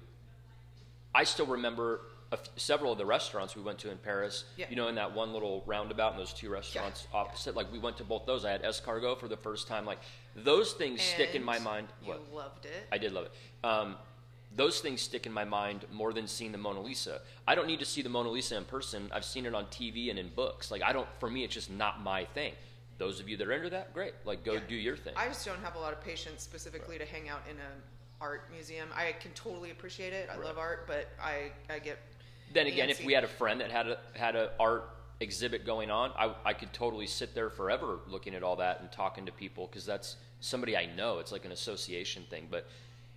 I 1.15 1.23
still 1.23 1.45
remember 1.45 2.01
a 2.31 2.35
f- 2.35 2.49
several 2.57 2.91
of 2.91 2.97
the 2.97 3.05
restaurants 3.05 3.55
we 3.55 3.61
went 3.61 3.79
to 3.79 3.89
in 3.89 3.97
Paris. 3.97 4.43
Yeah. 4.57 4.65
You 4.69 4.75
know, 4.75 4.89
in 4.89 4.95
that 4.95 5.13
one 5.15 5.31
little 5.31 5.63
roundabout, 5.65 6.11
and 6.11 6.19
those 6.19 6.33
two 6.33 6.49
restaurants 6.49 7.07
Yeah. 7.11 7.19
opposite. 7.19 7.55
Like 7.55 7.71
we 7.71 7.79
went 7.79 7.95
to 7.97 8.03
both 8.03 8.25
those. 8.25 8.43
I 8.43 8.51
had 8.51 8.63
escargot 8.63 9.19
for 9.19 9.29
the 9.29 9.37
first 9.37 9.67
time. 9.67 9.85
Like 9.85 9.99
those 10.35 10.73
things 10.73 11.01
stick 11.01 11.33
in 11.35 11.43
my 11.43 11.57
mind. 11.59 11.87
You 12.03 12.09
What? 12.09 12.33
loved 12.33 12.65
it. 12.65 12.87
I 12.91 12.97
did 12.97 13.13
love 13.13 13.25
it. 13.27 13.31
Um, 13.65 13.97
those 14.53 14.79
things 14.81 15.01
stick 15.01 15.25
in 15.25 15.31
my 15.31 15.45
mind 15.45 15.85
more 15.91 16.11
than 16.13 16.27
seeing 16.27 16.51
the 16.51 16.57
Mona 16.57 16.81
Lisa. 16.81 17.21
I 17.47 17.55
don't 17.55 17.67
need 17.67 17.79
to 17.79 17.85
see 17.85 18.01
the 18.01 18.09
Mona 18.09 18.29
Lisa 18.29 18.55
in 18.57 18.65
person. 18.65 19.09
I've 19.13 19.25
seen 19.25 19.45
it 19.45 19.53
on 19.55 19.65
TV 19.67 20.09
and 20.09 20.19
in 20.19 20.29
books. 20.29 20.69
Like 20.71 20.81
I 20.83 20.91
don't. 20.91 21.07
For 21.19 21.29
me, 21.29 21.43
it's 21.45 21.53
just 21.53 21.69
not 21.69 22.01
my 22.01 22.25
thing. 22.25 22.53
Those 22.97 23.19
of 23.21 23.29
you 23.29 23.37
that 23.37 23.47
are 23.47 23.51
into 23.53 23.69
that, 23.69 23.93
great. 23.93 24.13
Like 24.25 24.43
go 24.43 24.53
Yeah. 24.53 24.59
do 24.67 24.75
your 24.75 24.97
thing. 24.97 25.13
I 25.15 25.27
just 25.27 25.45
don't 25.45 25.61
have 25.61 25.75
a 25.75 25.79
lot 25.79 25.93
of 25.93 26.01
patience 26.03 26.41
specifically 26.43 26.97
to 26.97 27.05
hang 27.05 27.29
out 27.29 27.41
in 27.49 27.57
a 27.57 27.71
art 28.21 28.49
museum. 28.51 28.89
I 28.95 29.13
can 29.13 29.31
totally 29.31 29.71
appreciate 29.71 30.13
it. 30.13 30.29
I 30.29 30.35
Right. 30.35 30.45
love 30.45 30.57
art, 30.57 30.87
but 30.87 31.09
I 31.21 31.51
I 31.69 31.79
get 31.79 31.99
then 32.53 32.67
again, 32.67 32.89
if 32.89 33.03
we 33.03 33.13
had 33.13 33.23
a 33.23 33.27
friend 33.27 33.59
that 33.61 33.71
had 33.71 33.87
a 33.87 33.99
had 34.15 34.35
a 34.35 34.51
art 34.59 34.89
exhibit 35.19 35.65
going 35.65 35.89
on, 35.89 36.11
I, 36.17 36.33
I 36.43 36.53
could 36.53 36.73
totally 36.73 37.07
sit 37.07 37.33
there 37.33 37.49
forever 37.49 37.99
looking 38.07 38.35
at 38.35 38.43
all 38.43 38.57
that 38.57 38.81
and 38.81 38.91
talking 38.91 39.25
to 39.25 39.31
people 39.31 39.67
because 39.67 39.85
that's 39.85 40.17
somebody 40.41 40.75
I 40.77 40.85
know. 40.85 41.19
It's 41.19 41.31
like 41.31 41.45
an 41.45 41.51
association 41.51 42.23
thing. 42.29 42.47
But 42.49 42.67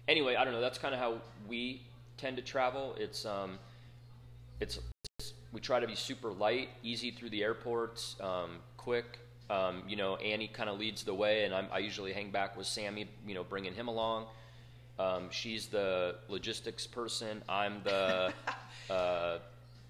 anyway, 0.06 0.36
I 0.36 0.44
don't 0.44 0.52
know. 0.52 0.60
That's 0.60 0.78
kind 0.78 0.94
of 0.94 1.00
how 1.00 1.20
we 1.48 1.82
tend 2.16 2.36
to 2.36 2.42
travel. 2.42 2.94
It's 2.98 3.24
um, 3.26 3.58
it's, 4.60 4.78
it's 5.18 5.34
we 5.52 5.60
try 5.60 5.80
to 5.80 5.86
be 5.86 5.94
super 5.94 6.30
light, 6.32 6.70
easy 6.82 7.10
through 7.10 7.30
the 7.30 7.42
airports, 7.42 8.16
um, 8.20 8.58
quick. 8.76 9.18
Um, 9.50 9.82
you 9.88 9.96
know, 9.96 10.16
Annie 10.16 10.48
kind 10.48 10.68
of 10.68 10.78
leads 10.78 11.04
the 11.04 11.14
way, 11.14 11.44
and 11.44 11.54
I'm, 11.54 11.68
I 11.72 11.78
usually 11.78 12.12
hang 12.12 12.30
back 12.30 12.56
with 12.56 12.66
Sammy. 12.66 13.08
You 13.26 13.34
know, 13.34 13.44
bringing 13.44 13.74
him 13.74 13.88
along. 13.88 14.26
Um, 14.98 15.28
she's 15.30 15.66
the 15.66 16.16
logistics 16.28 16.86
person. 16.86 17.42
I'm 17.48 17.80
the. 17.84 18.32
uh, 18.90 19.38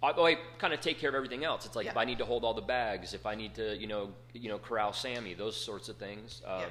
I, 0.00 0.12
oh, 0.16 0.26
I 0.26 0.36
kind 0.58 0.72
of 0.72 0.80
take 0.80 0.98
care 0.98 1.08
of 1.08 1.16
everything 1.16 1.44
else. 1.44 1.66
It's 1.66 1.74
like 1.74 1.86
if 1.86 1.96
I 1.96 2.04
need 2.04 2.18
to 2.18 2.24
hold 2.24 2.44
all 2.44 2.54
the 2.54 2.60
bags, 2.60 3.14
if 3.14 3.26
I 3.26 3.34
need 3.34 3.54
to, 3.56 3.76
you 3.76 3.88
know, 3.88 4.10
you 4.32 4.48
know, 4.48 4.58
corral 4.58 4.92
Sammy, 4.92 5.34
those 5.34 5.56
sorts 5.56 5.88
of 5.88 5.96
things. 5.96 6.42
Um, 6.46 6.60
Yeah. 6.60 6.66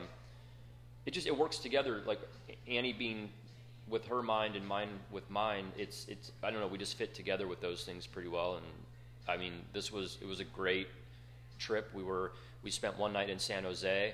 It 1.08 1.12
just 1.14 1.26
it 1.28 1.38
works 1.38 1.58
together. 1.58 2.02
Like 2.06 2.20
Annie 2.68 2.94
being 2.94 3.30
with 3.88 4.06
her 4.08 4.22
mind 4.22 4.56
and 4.56 4.68
mine 4.68 4.90
with 5.12 5.30
mine. 5.30 5.72
It's 5.78 6.06
it's 6.10 6.32
I 6.44 6.52
don't 6.52 6.60
know. 6.60 6.68
We 6.68 6.78
just 6.78 6.98
fit 6.98 7.14
together 7.14 7.48
with 7.48 7.62
those 7.62 7.84
things 7.86 8.06
pretty 8.06 8.28
well. 8.28 8.56
And 8.56 8.66
I 9.28 9.38
mean, 9.38 9.54
this 9.74 9.92
was 9.92 10.18
it 10.22 10.28
was 10.28 10.40
a 10.42 10.44
great 10.44 10.88
trip. 11.60 11.90
We 11.94 12.04
were 12.04 12.34
we 12.64 12.72
spent 12.72 12.98
one 12.98 13.14
night 13.14 13.30
in 13.30 13.40
San 13.40 13.64
Jose, 13.64 14.14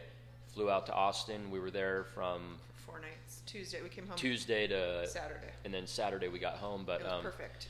flew 0.54 0.70
out 0.70 0.86
to 0.88 0.94
Austin. 0.94 1.50
We 1.50 1.60
were 1.60 1.72
there 1.72 2.06
from 2.14 2.42
four 2.76 3.00
nights. 3.00 3.23
Tuesday 3.46 3.82
we 3.82 3.90
came 3.90 4.08
home. 4.08 4.16
Tuesday 4.18 4.68
to 4.68 5.08
Saturday. 5.08 5.48
and 5.66 5.74
then 5.74 5.86
Saturday 5.88 6.28
we 6.28 6.40
got 6.40 6.56
home. 6.56 6.84
But 6.86 7.02
It 7.02 7.04
was 7.06 7.14
um, 7.14 7.22
perfect. 7.24 7.68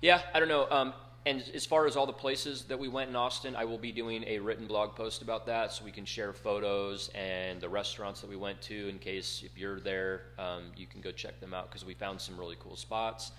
yeah, 0.00 0.22
I 0.34 0.38
don't 0.38 0.48
know. 0.48 0.66
Um, 0.70 0.94
and 1.26 1.42
as 1.54 1.66
far 1.66 1.86
as 1.86 1.96
all 1.96 2.06
the 2.06 2.12
places 2.12 2.62
that 2.64 2.78
we 2.78 2.88
went 2.88 3.10
in 3.10 3.16
Austin, 3.16 3.54
I 3.54 3.64
will 3.64 3.76
be 3.78 3.92
doing 3.92 4.24
a 4.26 4.38
written 4.38 4.66
blog 4.66 4.94
post 4.94 5.20
about 5.20 5.44
that, 5.46 5.72
so 5.72 5.84
we 5.84 5.90
can 5.90 6.04
share 6.04 6.32
photos 6.32 7.10
and 7.14 7.60
the 7.60 7.68
restaurants 7.68 8.20
that 8.22 8.30
we 8.30 8.36
went 8.36 8.62
to. 8.62 8.88
In 8.88 8.98
case 8.98 9.42
if 9.44 9.58
you're 9.58 9.80
there, 9.80 10.22
um, 10.38 10.64
you 10.76 10.86
can 10.86 11.00
go 11.00 11.10
check 11.10 11.38
them 11.40 11.52
out 11.52 11.68
because 11.68 11.84
we 11.84 11.92
found 11.94 12.20
some 12.20 12.38
really 12.38 12.56
cool 12.60 12.76
spots. 12.76 13.32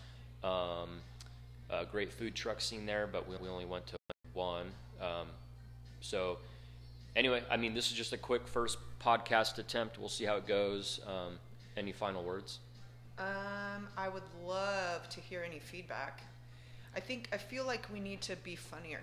Um, 0.43 1.01
a 1.69 1.85
great 1.85 2.11
food 2.11 2.35
truck 2.35 2.61
scene 2.61 2.85
there, 2.85 3.07
but 3.07 3.27
we, 3.27 3.37
we 3.37 3.47
only 3.47 3.65
went 3.65 3.87
to 3.87 3.95
one. 4.33 4.67
Um, 5.01 5.27
so 6.01 6.37
anyway, 7.15 7.43
I 7.49 7.57
mean, 7.57 7.73
this 7.73 7.87
is 7.91 7.93
just 7.97 8.13
a 8.13 8.17
quick 8.17 8.47
first 8.47 8.77
podcast 9.03 9.57
attempt. 9.57 9.97
We'll 9.97 10.09
see 10.09 10.25
how 10.25 10.35
it 10.35 10.45
goes. 10.47 10.99
Um, 11.07 11.39
any 11.79 11.91
final 11.91 12.23
words? 12.23 12.59
Um, 13.17 13.87
I 13.97 14.07
would 14.09 14.23
love 14.45 15.09
to 15.09 15.19
hear 15.21 15.43
any 15.43 15.59
feedback. 15.59 16.21
I 16.95 16.99
think 16.99 17.29
I 17.33 17.37
feel 17.37 17.65
like 17.65 17.87
we 17.91 17.99
need 17.99 18.21
to 18.21 18.35
be 18.37 18.55
funnier. 18.55 19.01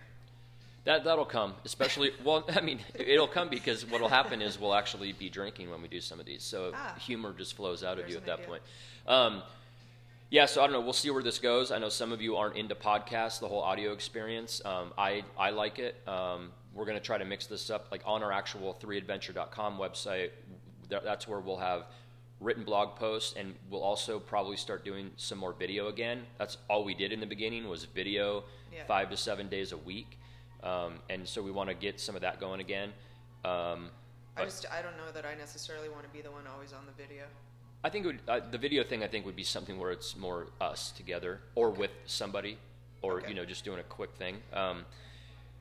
That 0.85 1.02
that'll 1.04 1.25
come, 1.25 1.54
especially. 1.64 2.12
Well, 2.25 2.45
I 2.54 2.61
mean, 2.61 2.78
it'll 2.95 3.26
come 3.26 3.49
because 3.49 3.85
what'll 3.90 4.09
happen 4.09 4.40
is 4.40 4.59
we'll 4.61 4.75
actually 4.75 5.12
be 5.12 5.28
drinking 5.28 5.71
when 5.71 5.83
we 5.83 5.88
do 5.88 6.00
some 6.00 6.21
of 6.21 6.26
these, 6.26 6.42
so 6.45 6.73
Ah. 6.75 6.95
humor 7.00 7.35
just 7.37 7.54
flows 7.56 7.83
out 7.83 7.99
of 7.99 8.09
you 8.09 8.16
at 8.16 8.26
that 8.26 8.35
idea. 8.40 8.47
point. 8.47 8.62
Um, 9.06 9.42
yeah, 10.30 10.47
so 10.47 10.61
I 10.61 10.64
don't 10.66 10.73
know. 10.73 10.80
We'll 10.80 10.92
see 10.92 11.11
where 11.11 11.23
this 11.23 11.38
goes. 11.38 11.71
I 11.71 11.78
know 11.78 11.88
some 11.88 12.11
of 12.12 12.21
you 12.21 12.37
aren't 12.37 12.56
into 12.56 12.75
podcasts, 12.75 13.38
the 13.40 13.49
whole 13.49 13.62
audio 13.62 13.92
experience. 13.92 14.64
Um, 14.64 14.92
I 14.99 15.25
I 15.38 15.50
like 15.50 15.78
it. 15.78 15.97
Um, 16.09 16.52
we're 16.75 16.85
gonna 16.87 17.00
try 17.00 17.18
to 17.18 17.25
mix 17.25 17.47
this 17.47 17.71
up, 17.71 17.88
like 17.90 18.02
on 18.06 18.23
our 18.23 18.33
actual 18.33 18.75
3adventure.com 18.80 19.78
website. 19.78 20.30
That's 20.88 21.26
where 21.28 21.40
we'll 21.40 21.56
have 21.59 21.85
written 22.40 22.64
blog 22.64 22.97
posts, 22.97 23.35
and 23.37 23.55
we'll 23.71 23.83
also 23.83 24.19
probably 24.19 24.57
start 24.57 24.85
doing 24.85 25.11
some 25.16 25.38
more 25.38 25.52
video 25.52 25.88
again. 25.88 26.26
That's 26.38 26.59
all 26.69 26.85
we 26.85 26.95
did 26.95 27.12
in 27.12 27.21
the 27.21 27.26
beginning 27.26 27.69
was 27.69 27.85
video, 27.85 28.45
Yeah. 28.73 28.85
five 28.87 29.09
to 29.11 29.16
seven 29.16 29.49
days 29.49 29.73
a 29.73 29.76
week, 29.76 30.19
um, 30.62 31.00
and 31.09 31.26
so 31.26 31.43
we 31.43 31.50
want 31.50 31.71
to 31.71 31.75
get 31.75 31.99
some 31.99 32.14
of 32.14 32.21
that 32.23 32.38
going 32.40 32.61
again. 32.61 32.93
Um, 33.45 33.90
I 34.37 34.45
just 34.45 34.66
I 34.71 34.83
don't 34.83 34.97
know 34.99 35.11
that 35.14 35.25
I 35.25 35.35
necessarily 35.35 35.88
want 35.88 36.02
to 36.02 36.11
be 36.11 36.21
the 36.21 36.31
one 36.31 36.47
always 36.47 36.73
on 36.75 36.85
the 36.85 36.93
video. 36.93 37.25
I 37.83 37.88
think 37.88 38.05
it 38.05 38.09
would, 38.09 38.21
uh, 38.28 38.40
the 38.50 38.59
video 38.59 38.83
thing 38.85 39.02
I 39.02 39.07
think 39.09 39.25
would 39.25 39.37
be 39.37 39.45
something 39.45 39.78
where 39.78 39.93
it's 39.93 40.16
more 40.16 40.49
us 40.61 40.90
together 40.90 41.40
or 41.55 41.71
with 41.71 41.93
somebody, 42.05 42.59
or 43.00 43.19
Okay. 43.21 43.28
you 43.28 43.35
know 43.35 43.47
just 43.47 43.64
doing 43.64 43.78
a 43.78 43.85
quick 43.85 44.14
thing. 44.16 44.43
Um, 44.52 44.85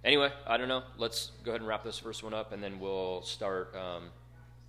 anyway, 0.03 0.33
I 0.45 0.57
don't 0.57 0.67
know. 0.67 0.83
Let's 0.97 1.31
go 1.43 1.51
ahead 1.51 1.61
and 1.61 1.67
wrap 1.69 1.83
this 1.85 1.99
first 1.99 2.21
one 2.23 2.33
up, 2.33 2.51
and 2.51 2.61
then 2.61 2.79
we'll 2.79 3.21
start 3.21 3.73
um, 3.75 4.09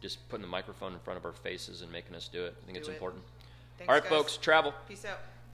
just 0.01 0.27
putting 0.29 0.43
the 0.43 0.49
microphone 0.49 0.93
in 0.93 0.99
front 1.01 1.19
of 1.19 1.25
our 1.25 1.33
faces 1.33 1.83
and 1.83 1.91
making 1.91 2.15
us 2.15 2.29
do 2.29 2.45
it. 2.45 2.55
I 2.63 2.67
think 2.67 2.75
Do 2.75 2.81
it's 2.81 2.89
it. 2.89 2.93
important. 2.93 3.23
Thanks, 3.79 3.89
All 3.89 3.95
right, 3.95 4.03
guys. 4.03 4.11
folks, 4.11 4.37
travel. 4.37 4.75
Peace 4.89 5.05
out. 5.05 5.19